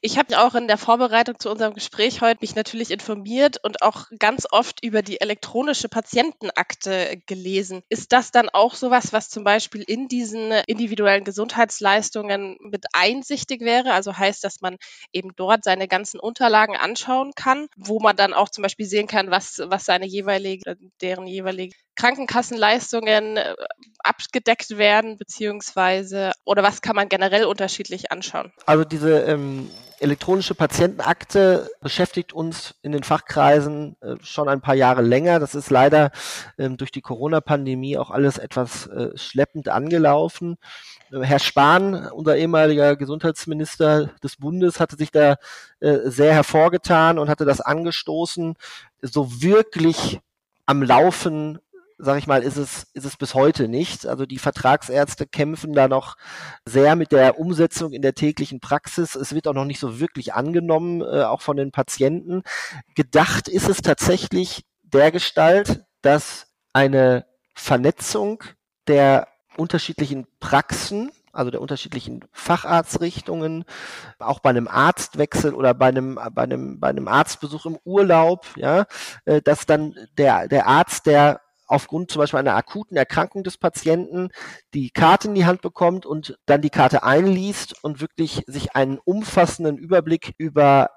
Ich 0.01 0.17
habe 0.17 0.39
auch 0.39 0.55
in 0.55 0.67
der 0.67 0.77
Vorbereitung 0.77 1.39
zu 1.39 1.49
unserem 1.49 1.73
Gespräch 1.73 2.21
heute 2.21 2.39
mich 2.41 2.55
natürlich 2.55 2.91
informiert 2.91 3.57
und 3.63 3.81
auch 3.81 4.07
ganz 4.17 4.47
oft 4.51 4.83
über 4.83 5.01
die 5.01 5.21
elektronische 5.21 5.89
Patientenakte 5.89 7.21
gelesen. 7.25 7.81
Ist 7.89 8.11
das 8.11 8.31
dann 8.31 8.49
auch 8.49 8.75
sowas, 8.75 9.13
was 9.13 9.29
zum 9.29 9.43
Beispiel 9.43 9.83
in 9.83 10.07
diesen 10.07 10.51
individuellen 10.67 11.23
Gesundheitsleistungen 11.23 12.57
mit 12.61 12.85
einsichtig 12.93 13.61
wäre? 13.61 13.93
Also 13.93 14.17
heißt, 14.17 14.43
dass 14.43 14.61
man 14.61 14.77
eben 15.13 15.31
dort 15.35 15.63
seine 15.63 15.87
ganzen 15.87 16.19
Unterlagen 16.19 16.75
anschauen 16.75 17.31
kann, 17.35 17.67
wo 17.75 17.99
man 17.99 18.15
dann 18.15 18.33
auch 18.33 18.49
zum 18.49 18.61
Beispiel 18.61 18.85
sehen 18.85 19.07
kann, 19.07 19.31
was, 19.31 19.61
was 19.65 19.85
seine 19.85 20.05
jeweilige, 20.05 20.77
deren 21.01 21.27
jeweilige 21.27 21.75
Krankenkassenleistungen 21.99 23.37
äh, 23.37 23.55
abgedeckt 23.99 24.77
werden, 24.77 25.17
beziehungsweise 25.17 26.31
oder 26.45 26.63
was 26.63 26.81
kann 26.81 26.95
man 26.95 27.09
generell 27.09 27.43
unterschiedlich 27.43 28.11
anschauen? 28.11 28.53
Also 28.65 28.85
diese 28.85 29.19
ähm, 29.23 29.69
elektronische 29.99 30.55
Patientenakte 30.55 31.69
beschäftigt 31.81 32.31
uns 32.31 32.75
in 32.81 32.93
den 32.93 33.03
Fachkreisen 33.03 33.97
äh, 33.99 34.15
schon 34.23 34.47
ein 34.47 34.61
paar 34.61 34.75
Jahre 34.75 35.01
länger. 35.01 35.39
Das 35.39 35.55
ist 35.55 35.69
leider 35.69 36.11
ähm, 36.57 36.77
durch 36.77 36.91
die 36.91 37.01
Corona-Pandemie 37.01 37.97
auch 37.97 38.11
alles 38.11 38.37
etwas 38.37 38.87
äh, 38.87 39.09
schleppend 39.17 39.67
angelaufen. 39.67 40.55
Äh, 41.11 41.23
Herr 41.23 41.39
Spahn, 41.39 42.09
unser 42.11 42.37
ehemaliger 42.37 42.95
Gesundheitsminister 42.95 44.11
des 44.23 44.37
Bundes, 44.37 44.79
hatte 44.79 44.95
sich 44.95 45.11
da 45.11 45.35
äh, 45.81 45.97
sehr 46.05 46.33
hervorgetan 46.33 47.19
und 47.19 47.27
hatte 47.27 47.43
das 47.43 47.59
angestoßen. 47.59 48.55
So 49.01 49.41
wirklich 49.41 50.21
am 50.65 50.81
Laufen 50.81 51.59
sag 51.99 52.17
ich 52.17 52.27
mal, 52.27 52.41
ist 52.41 52.55
es, 52.55 52.87
ist 52.93 53.05
es 53.05 53.17
bis 53.17 53.33
heute 53.33 53.67
nicht. 53.67 54.07
Also 54.07 54.25
die 54.25 54.39
Vertragsärzte 54.39 55.27
kämpfen 55.27 55.73
da 55.73 55.87
noch 55.87 56.15
sehr 56.65 56.95
mit 56.95 57.11
der 57.11 57.37
Umsetzung 57.37 57.91
in 57.91 58.01
der 58.01 58.15
täglichen 58.15 58.61
Praxis. 58.61 59.15
Es 59.15 59.35
wird 59.35 59.47
auch 59.47 59.53
noch 59.53 59.65
nicht 59.65 59.79
so 59.79 59.99
wirklich 59.99 60.33
angenommen, 60.33 61.01
äh, 61.01 61.23
auch 61.23 61.41
von 61.41 61.57
den 61.57 61.71
Patienten. 61.71 62.43
Gedacht 62.95 63.49
ist 63.49 63.67
es 63.67 63.81
tatsächlich 63.81 64.65
der 64.81 65.11
Gestalt, 65.11 65.83
dass 66.01 66.47
eine 66.71 67.25
Vernetzung 67.53 68.43
der 68.87 69.27
unterschiedlichen 69.57 70.25
Praxen 70.39 71.11
also 71.31 71.51
der 71.51 71.61
unterschiedlichen 71.61 72.25
Facharztrichtungen, 72.31 73.63
auch 74.17 74.39
bei 74.39 74.49
einem 74.49 74.67
Arztwechsel 74.67 75.53
oder 75.53 75.75
bei 75.75 75.87
einem, 75.87 76.19
bei 76.31 76.41
einem, 76.41 76.79
bei 76.79 76.89
einem 76.89 77.07
Arztbesuch 77.07 77.67
im 77.67 77.77
Urlaub, 77.85 78.47
ja, 78.55 78.85
äh, 79.25 79.39
dass 79.39 79.67
dann 79.67 79.95
der, 80.17 80.47
der 80.47 80.67
Arzt, 80.67 81.05
der 81.05 81.39
aufgrund 81.69 82.11
zum 82.11 82.19
Beispiel 82.19 82.39
einer 82.39 82.55
akuten 82.55 82.97
Erkrankung 82.97 83.43
des 83.43 83.57
Patienten 83.57 84.29
die 84.73 84.89
Karte 84.89 85.29
in 85.29 85.35
die 85.35 85.45
Hand 85.45 85.61
bekommt 85.61 86.05
und 86.05 86.37
dann 86.45 86.61
die 86.61 86.69
Karte 86.69 87.03
einliest 87.03 87.83
und 87.83 88.01
wirklich 88.01 88.43
sich 88.47 88.75
einen 88.75 88.97
umfassenden 88.97 89.77
Überblick 89.77 90.33
über 90.37 90.89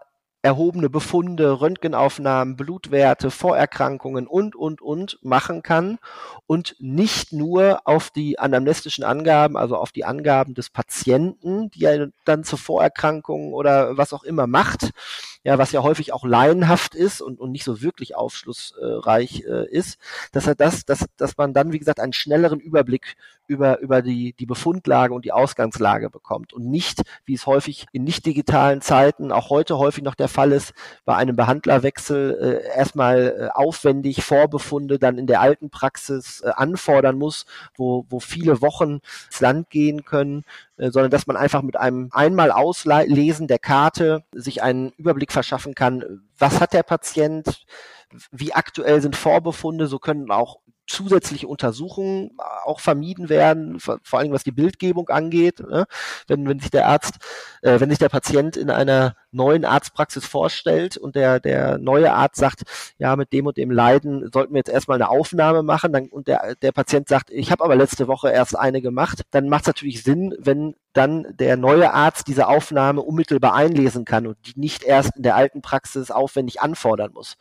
erhobene 0.42 0.90
Befunde, 0.90 1.60
Röntgenaufnahmen, 1.60 2.56
Blutwerte, 2.56 3.30
Vorerkrankungen 3.30 4.26
und, 4.26 4.56
und, 4.56 4.82
und 4.82 5.18
machen 5.22 5.62
kann 5.62 5.98
und 6.46 6.74
nicht 6.80 7.32
nur 7.32 7.82
auf 7.84 8.10
die 8.10 8.40
anamnestischen 8.40 9.04
Angaben, 9.04 9.56
also 9.56 9.76
auf 9.76 9.92
die 9.92 10.04
Angaben 10.04 10.54
des 10.54 10.68
Patienten, 10.68 11.70
die 11.70 11.84
er 11.84 12.08
dann 12.24 12.42
zur 12.42 12.58
Vorerkrankung 12.58 13.52
oder 13.52 13.96
was 13.96 14.12
auch 14.12 14.24
immer 14.24 14.48
macht, 14.48 14.90
ja, 15.44 15.58
was 15.58 15.72
ja 15.72 15.82
häufig 15.82 16.12
auch 16.12 16.24
laienhaft 16.24 16.94
ist 16.94 17.20
und, 17.20 17.40
und 17.40 17.50
nicht 17.50 17.64
so 17.64 17.82
wirklich 17.82 18.14
aufschlussreich 18.14 19.44
äh, 19.44 19.68
ist, 19.68 19.98
dass 20.32 20.46
er 20.46 20.54
das, 20.54 20.84
dass, 20.84 21.06
dass 21.16 21.36
man 21.36 21.52
dann, 21.52 21.72
wie 21.72 21.78
gesagt, 21.78 22.00
einen 22.00 22.12
schnelleren 22.12 22.60
Überblick 22.60 23.16
über, 23.48 23.80
über 23.80 24.02
die, 24.02 24.34
die 24.34 24.46
Befundlage 24.46 25.12
und 25.14 25.24
die 25.24 25.32
Ausgangslage 25.32 26.10
bekommt 26.10 26.52
und 26.52 26.70
nicht, 26.70 27.02
wie 27.24 27.34
es 27.34 27.46
häufig 27.46 27.86
in 27.92 28.04
nicht 28.04 28.24
digitalen 28.24 28.80
Zeiten, 28.80 29.32
auch 29.32 29.50
heute 29.50 29.78
häufig 29.78 30.04
noch 30.04 30.14
der 30.14 30.28
Fall 30.28 30.52
ist, 30.52 30.72
bei 31.04 31.16
einem 31.16 31.36
Behandlerwechsel 31.36 32.62
äh, 32.72 32.78
erstmal 32.78 33.36
äh, 33.38 33.48
aufwendig 33.52 34.24
Vorbefunde 34.24 34.98
dann 34.98 35.18
in 35.18 35.26
der 35.26 35.40
alten 35.40 35.70
Praxis 35.70 36.40
äh, 36.40 36.50
anfordern 36.50 37.18
muss, 37.18 37.46
wo, 37.76 38.06
wo 38.08 38.20
viele 38.20 38.62
Wochen 38.62 39.00
ins 39.26 39.40
Land 39.40 39.70
gehen 39.70 40.04
können, 40.04 40.44
sondern 40.90 41.10
dass 41.10 41.26
man 41.26 41.36
einfach 41.36 41.62
mit 41.62 41.76
einem 41.76 42.08
einmal 42.12 42.50
Auslesen 42.50 43.46
der 43.46 43.58
Karte 43.58 44.24
sich 44.32 44.62
einen 44.62 44.92
Überblick 44.96 45.32
verschaffen 45.32 45.74
kann, 45.74 46.22
was 46.38 46.60
hat 46.60 46.72
der 46.72 46.82
Patient, 46.82 47.64
wie 48.30 48.52
aktuell 48.52 49.00
sind 49.00 49.16
Vorbefunde, 49.16 49.86
so 49.86 49.98
können 49.98 50.30
auch 50.30 50.58
zusätzliche 50.86 51.46
Untersuchungen 51.46 52.30
auch 52.64 52.80
vermieden 52.80 53.28
werden, 53.28 53.80
vor, 53.80 53.98
vor 54.02 54.18
allem 54.18 54.32
was 54.32 54.44
die 54.44 54.52
Bildgebung 54.52 55.08
angeht. 55.08 55.60
Ne? 55.60 55.86
Wenn, 56.26 56.48
wenn 56.48 56.58
sich 56.58 56.70
der 56.70 56.88
Arzt, 56.88 57.16
äh, 57.62 57.80
wenn 57.80 57.88
sich 57.88 57.98
der 57.98 58.08
Patient 58.08 58.56
in 58.56 58.70
einer 58.70 59.16
neuen 59.30 59.64
Arztpraxis 59.64 60.26
vorstellt 60.26 60.96
und 60.96 61.14
der, 61.16 61.40
der 61.40 61.78
neue 61.78 62.12
Arzt 62.12 62.36
sagt, 62.36 62.62
ja, 62.98 63.16
mit 63.16 63.32
dem 63.32 63.46
und 63.46 63.56
dem 63.56 63.70
Leiden 63.70 64.30
sollten 64.32 64.52
wir 64.52 64.58
jetzt 64.58 64.70
erstmal 64.70 64.96
eine 64.96 65.08
Aufnahme 65.08 65.62
machen 65.62 65.92
dann, 65.92 66.08
und 66.08 66.28
der, 66.28 66.56
der 66.56 66.72
Patient 66.72 67.08
sagt, 67.08 67.30
ich 67.30 67.50
habe 67.50 67.64
aber 67.64 67.76
letzte 67.76 68.08
Woche 68.08 68.30
erst 68.30 68.58
eine 68.58 68.82
gemacht, 68.82 69.22
dann 69.30 69.48
macht 69.48 69.62
es 69.62 69.68
natürlich 69.68 70.02
Sinn, 70.02 70.34
wenn 70.38 70.74
dann 70.92 71.26
der 71.36 71.56
neue 71.56 71.92
Arzt 71.92 72.28
diese 72.28 72.48
Aufnahme 72.48 73.02
unmittelbar 73.02 73.54
einlesen 73.54 74.04
kann 74.04 74.26
und 74.26 74.36
die 74.46 74.58
nicht 74.58 74.82
erst 74.82 75.16
in 75.16 75.22
der 75.22 75.36
alten 75.36 75.62
Praxis 75.62 76.10
aufwendig 76.10 76.60
anfordern 76.60 77.12
muss. 77.12 77.36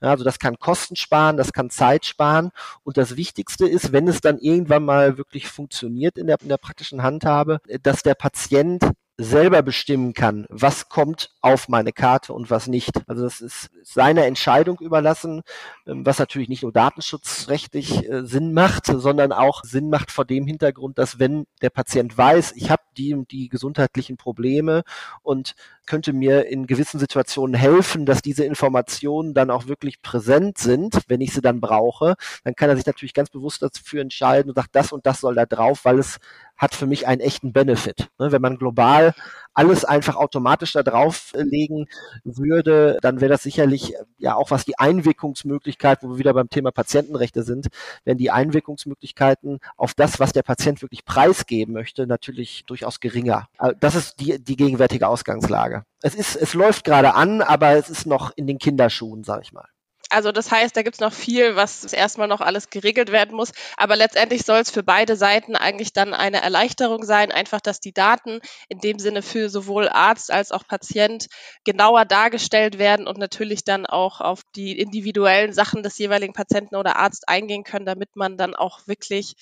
Ja, 0.00 0.10
also 0.10 0.24
das 0.24 0.38
kann 0.38 0.58
Kosten 0.58 0.96
sparen, 0.96 1.36
das 1.36 1.52
kann 1.52 1.70
Zeit 1.70 2.04
sparen 2.04 2.50
und 2.84 2.96
das 2.96 3.16
Wichtigste 3.16 3.66
ist, 3.66 3.92
wenn 3.92 4.08
es 4.08 4.20
dann 4.20 4.38
irgendwann 4.38 4.84
mal 4.84 5.18
wirklich 5.18 5.48
funktioniert 5.48 6.18
in 6.18 6.26
der, 6.26 6.38
in 6.40 6.48
der 6.48 6.58
praktischen 6.58 7.02
Handhabe, 7.02 7.60
dass 7.82 8.02
der 8.02 8.14
Patient 8.14 8.82
selber 9.18 9.62
bestimmen 9.62 10.12
kann, 10.12 10.46
was 10.50 10.88
kommt 10.88 11.30
auf 11.40 11.68
meine 11.68 11.92
Karte 11.92 12.34
und 12.34 12.50
was 12.50 12.66
nicht. 12.66 12.92
Also 13.06 13.24
das 13.24 13.40
ist 13.40 13.70
seiner 13.82 14.26
Entscheidung 14.26 14.78
überlassen, 14.80 15.42
ähm, 15.86 16.04
was 16.04 16.18
natürlich 16.18 16.48
nicht 16.48 16.62
nur 16.62 16.72
datenschutzrechtlich 16.72 18.08
äh, 18.08 18.26
Sinn 18.26 18.52
macht, 18.52 18.86
sondern 18.86 19.32
auch 19.32 19.64
Sinn 19.64 19.88
macht 19.88 20.10
vor 20.10 20.26
dem 20.26 20.46
Hintergrund, 20.46 20.98
dass 20.98 21.18
wenn 21.18 21.46
der 21.62 21.70
Patient 21.70 22.16
weiß, 22.16 22.52
ich 22.56 22.70
habe 22.70 22.82
die 22.96 23.14
und 23.14 23.30
die 23.30 23.48
gesundheitlichen 23.48 24.18
Probleme 24.18 24.82
und 25.22 25.54
könnte 25.86 26.12
mir 26.12 26.46
in 26.46 26.66
gewissen 26.66 26.98
Situationen 26.98 27.54
helfen, 27.54 28.06
dass 28.06 28.22
diese 28.22 28.44
Informationen 28.44 29.34
dann 29.34 29.50
auch 29.50 29.66
wirklich 29.66 30.02
präsent 30.02 30.58
sind, 30.58 31.00
wenn 31.08 31.20
ich 31.20 31.32
sie 31.32 31.40
dann 31.40 31.60
brauche, 31.60 32.16
dann 32.44 32.54
kann 32.54 32.68
er 32.68 32.76
sich 32.76 32.86
natürlich 32.86 33.14
ganz 33.14 33.30
bewusst 33.30 33.62
dafür 33.62 34.02
entscheiden 34.02 34.50
und 34.50 34.56
sagt, 34.56 34.74
das 34.74 34.92
und 34.92 35.06
das 35.06 35.20
soll 35.20 35.34
da 35.34 35.46
drauf, 35.46 35.84
weil 35.84 35.98
es 35.98 36.18
hat 36.56 36.74
für 36.74 36.86
mich 36.86 37.06
einen 37.06 37.20
echten 37.20 37.52
Benefit. 37.52 38.08
Ne, 38.18 38.32
wenn 38.32 38.42
man 38.42 38.56
global 38.56 39.14
alles 39.56 39.84
einfach 39.84 40.16
automatisch 40.16 40.72
da 40.72 40.82
drauflegen 40.82 41.86
würde, 42.24 42.98
dann 43.00 43.20
wäre 43.20 43.30
das 43.30 43.42
sicherlich 43.42 43.94
ja 44.18 44.36
auch 44.36 44.50
was 44.50 44.64
die 44.66 44.78
Einwirkungsmöglichkeit, 44.78 46.02
wo 46.02 46.10
wir 46.10 46.18
wieder 46.18 46.34
beim 46.34 46.50
Thema 46.50 46.70
Patientenrechte 46.70 47.42
sind, 47.42 47.68
wenn 48.04 48.18
die 48.18 48.30
Einwirkungsmöglichkeiten 48.30 49.58
auf 49.76 49.94
das, 49.94 50.20
was 50.20 50.32
der 50.32 50.42
Patient 50.42 50.82
wirklich 50.82 51.04
preisgeben 51.04 51.72
möchte, 51.72 52.06
natürlich 52.06 52.64
durchaus 52.66 53.00
geringer. 53.00 53.48
Also 53.56 53.76
das 53.80 53.94
ist 53.94 54.20
die, 54.20 54.42
die 54.42 54.56
gegenwärtige 54.56 55.08
Ausgangslage. 55.08 55.84
Es 56.02 56.14
ist, 56.14 56.36
es 56.36 56.52
läuft 56.52 56.84
gerade 56.84 57.14
an, 57.14 57.40
aber 57.40 57.72
es 57.72 57.88
ist 57.88 58.06
noch 58.06 58.32
in 58.36 58.46
den 58.46 58.58
Kinderschuhen, 58.58 59.24
sag 59.24 59.42
ich 59.42 59.52
mal. 59.52 59.66
Also 60.08 60.30
das 60.30 60.50
heißt, 60.52 60.76
da 60.76 60.82
gibt 60.82 60.96
es 60.96 61.00
noch 61.00 61.12
viel, 61.12 61.56
was 61.56 61.92
erstmal 61.92 62.28
noch 62.28 62.40
alles 62.40 62.70
geregelt 62.70 63.10
werden 63.10 63.34
muss. 63.34 63.52
Aber 63.76 63.96
letztendlich 63.96 64.44
soll 64.44 64.60
es 64.60 64.70
für 64.70 64.84
beide 64.84 65.16
Seiten 65.16 65.56
eigentlich 65.56 65.92
dann 65.92 66.14
eine 66.14 66.42
Erleichterung 66.42 67.02
sein, 67.04 67.32
einfach, 67.32 67.60
dass 67.60 67.80
die 67.80 67.92
Daten 67.92 68.40
in 68.68 68.78
dem 68.78 68.98
Sinne 69.00 69.22
für 69.22 69.48
sowohl 69.48 69.88
Arzt 69.88 70.30
als 70.30 70.52
auch 70.52 70.66
Patient 70.66 71.26
genauer 71.64 72.04
dargestellt 72.04 72.78
werden 72.78 73.08
und 73.08 73.18
natürlich 73.18 73.64
dann 73.64 73.84
auch 73.84 74.20
auf 74.20 74.42
die 74.54 74.78
individuellen 74.78 75.52
Sachen 75.52 75.82
des 75.82 75.98
jeweiligen 75.98 76.34
Patienten 76.34 76.76
oder 76.76 76.96
Arzt 76.96 77.28
eingehen 77.28 77.64
können, 77.64 77.86
damit 77.86 78.14
man 78.14 78.36
dann 78.36 78.54
auch 78.54 78.86
wirklich 78.86 79.34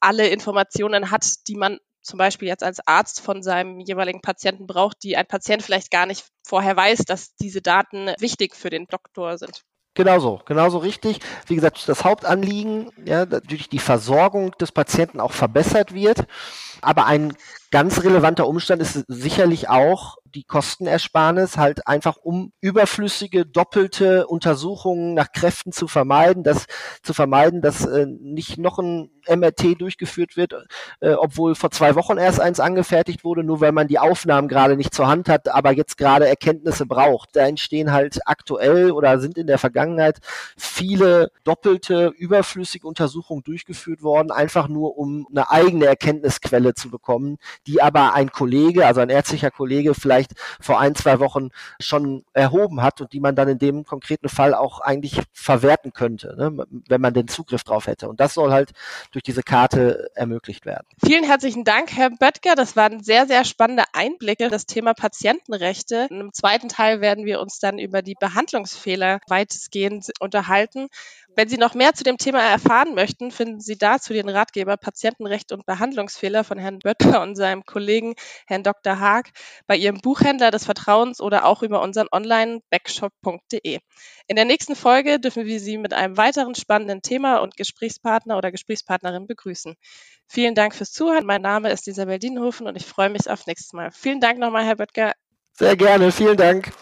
alle 0.00 0.28
Informationen 0.28 1.10
hat, 1.10 1.48
die 1.48 1.56
man 1.56 1.78
zum 2.02 2.18
Beispiel 2.18 2.48
jetzt 2.48 2.62
als 2.62 2.80
Arzt 2.86 3.20
von 3.20 3.42
seinem 3.42 3.80
jeweiligen 3.80 4.20
Patienten 4.20 4.66
braucht, 4.66 5.02
die 5.02 5.16
ein 5.16 5.26
Patient 5.26 5.62
vielleicht 5.62 5.90
gar 5.90 6.06
nicht 6.06 6.24
vorher 6.42 6.76
weiß, 6.76 7.04
dass 7.06 7.34
diese 7.36 7.62
Daten 7.62 8.12
wichtig 8.18 8.56
für 8.56 8.70
den 8.70 8.86
Doktor 8.86 9.38
sind. 9.38 9.62
Genauso, 9.94 10.40
genauso 10.46 10.78
richtig. 10.78 11.18
Wie 11.46 11.56
gesagt, 11.56 11.88
das 11.88 12.04
Hauptanliegen, 12.04 12.90
ja, 13.04 13.26
durch 13.26 13.68
die 13.68 13.80
Versorgung 13.80 14.52
des 14.60 14.70
Patienten 14.70 15.18
auch 15.18 15.32
verbessert 15.32 15.92
wird. 15.94 16.26
Aber 16.82 17.06
ein 17.06 17.34
ganz 17.70 18.02
relevanter 18.02 18.48
Umstand 18.48 18.82
ist 18.82 19.04
sicherlich 19.08 19.68
auch 19.68 20.16
die 20.34 20.44
Kostenersparnis, 20.44 21.56
halt 21.56 21.86
einfach 21.86 22.16
um 22.16 22.52
überflüssige, 22.60 23.46
doppelte 23.46 24.26
Untersuchungen 24.26 25.14
nach 25.14 25.32
Kräften 25.32 25.72
zu 25.72 25.88
vermeiden, 25.88 26.44
dass 26.44 26.66
zu 27.02 27.14
vermeiden, 27.14 27.62
dass 27.62 27.84
äh, 27.84 28.06
nicht 28.06 28.58
noch 28.58 28.78
ein 28.78 29.10
MRT 29.28 29.80
durchgeführt 29.80 30.36
wird, 30.36 30.54
äh, 31.00 31.12
obwohl 31.12 31.54
vor 31.54 31.70
zwei 31.70 31.94
Wochen 31.94 32.18
erst 32.18 32.40
eins 32.40 32.60
angefertigt 32.60 33.24
wurde, 33.24 33.44
nur 33.44 33.60
weil 33.60 33.72
man 33.72 33.88
die 33.88 33.98
Aufnahmen 33.98 34.48
gerade 34.48 34.76
nicht 34.76 34.94
zur 34.94 35.08
Hand 35.08 35.28
hat, 35.28 35.48
aber 35.48 35.72
jetzt 35.72 35.98
gerade 35.98 36.28
Erkenntnisse 36.28 36.86
braucht. 36.86 37.36
Da 37.36 37.46
entstehen 37.46 37.92
halt 37.92 38.20
aktuell 38.26 38.92
oder 38.92 39.18
sind 39.20 39.36
in 39.36 39.46
der 39.46 39.58
Vergangenheit 39.58 40.18
viele 40.56 41.30
doppelte, 41.44 42.12
überflüssige 42.16 42.86
Untersuchungen 42.86 43.42
durchgeführt 43.42 44.02
worden, 44.02 44.30
einfach 44.30 44.68
nur 44.68 44.96
um 44.96 45.26
eine 45.30 45.50
eigene 45.50 45.86
Erkenntnisquelle 45.86 46.69
zu 46.74 46.90
bekommen, 46.90 47.38
die 47.66 47.82
aber 47.82 48.14
ein 48.14 48.30
Kollege, 48.30 48.86
also 48.86 49.00
ein 49.00 49.10
ärztlicher 49.10 49.50
Kollege 49.50 49.94
vielleicht 49.94 50.32
vor 50.60 50.80
ein, 50.80 50.94
zwei 50.94 51.20
Wochen 51.20 51.50
schon 51.78 52.24
erhoben 52.32 52.82
hat 52.82 53.00
und 53.00 53.12
die 53.12 53.20
man 53.20 53.34
dann 53.34 53.48
in 53.48 53.58
dem 53.58 53.84
konkreten 53.84 54.28
Fall 54.28 54.54
auch 54.54 54.80
eigentlich 54.80 55.20
verwerten 55.32 55.92
könnte, 55.92 56.34
ne, 56.36 56.66
wenn 56.88 57.00
man 57.00 57.14
den 57.14 57.28
Zugriff 57.28 57.64
drauf 57.64 57.86
hätte. 57.86 58.08
Und 58.08 58.20
das 58.20 58.34
soll 58.34 58.52
halt 58.52 58.70
durch 59.12 59.22
diese 59.22 59.42
Karte 59.42 60.10
ermöglicht 60.14 60.66
werden. 60.66 60.86
Vielen 61.04 61.24
herzlichen 61.24 61.64
Dank, 61.64 61.92
Herr 61.92 62.10
Böttger. 62.10 62.54
Das 62.54 62.76
waren 62.76 63.02
sehr, 63.02 63.26
sehr 63.26 63.44
spannende 63.44 63.84
Einblicke 63.92 64.44
in 64.44 64.50
das 64.50 64.66
Thema 64.66 64.94
Patientenrechte. 64.94 66.08
Im 66.10 66.32
zweiten 66.32 66.68
Teil 66.68 67.00
werden 67.00 67.24
wir 67.24 67.40
uns 67.40 67.58
dann 67.58 67.78
über 67.78 68.02
die 68.02 68.14
Behandlungsfehler 68.18 69.20
weitestgehend 69.28 70.10
unterhalten. 70.20 70.88
Wenn 71.36 71.48
Sie 71.48 71.56
noch 71.56 71.74
mehr 71.74 71.94
zu 71.94 72.04
dem 72.04 72.18
Thema 72.18 72.42
erfahren 72.42 72.94
möchten, 72.94 73.30
finden 73.30 73.60
Sie 73.60 73.78
dazu 73.78 74.12
den 74.12 74.28
Ratgeber 74.28 74.76
Patientenrecht 74.76 75.52
und 75.52 75.64
Behandlungsfehler 75.64 76.44
von 76.44 76.58
Herrn 76.58 76.80
Böttger 76.80 77.22
und 77.22 77.36
seinem 77.36 77.64
Kollegen 77.64 78.14
Herrn 78.46 78.62
Dr. 78.62 78.98
Haag 78.98 79.30
bei 79.66 79.76
Ihrem 79.76 80.00
Buchhändler 80.00 80.50
des 80.50 80.64
Vertrauens 80.64 81.20
oder 81.20 81.44
auch 81.44 81.62
über 81.62 81.82
unseren 81.82 82.08
Online-Backshop.de. 82.10 83.78
In 84.26 84.36
der 84.36 84.44
nächsten 84.44 84.74
Folge 84.74 85.20
dürfen 85.20 85.46
wir 85.46 85.60
Sie 85.60 85.78
mit 85.78 85.92
einem 85.92 86.16
weiteren 86.16 86.54
spannenden 86.54 87.02
Thema 87.02 87.38
und 87.38 87.56
Gesprächspartner 87.56 88.36
oder 88.36 88.50
Gesprächspartnerin 88.50 89.26
begrüßen. 89.26 89.76
Vielen 90.26 90.54
Dank 90.54 90.74
fürs 90.74 90.92
Zuhören. 90.92 91.26
Mein 91.26 91.42
Name 91.42 91.70
ist 91.70 91.88
Isabel 91.88 92.18
Dienhofen 92.18 92.66
und 92.66 92.76
ich 92.76 92.86
freue 92.86 93.10
mich 93.10 93.30
auf 93.30 93.46
nächstes 93.46 93.72
Mal. 93.72 93.90
Vielen 93.92 94.20
Dank 94.20 94.38
nochmal, 94.38 94.64
Herr 94.64 94.76
Böttger. 94.76 95.12
Sehr 95.52 95.76
gerne. 95.76 96.10
Vielen 96.12 96.36
Dank. 96.36 96.72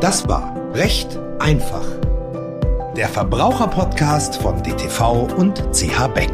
Das 0.00 0.28
war 0.28 0.54
Recht 0.74 1.18
einfach. 1.40 1.84
Der 2.96 3.08
Verbraucherpodcast 3.08 4.36
von 4.36 4.62
DTV 4.62 5.26
und 5.36 5.58
CH 5.72 6.06
Beck. 6.14 6.30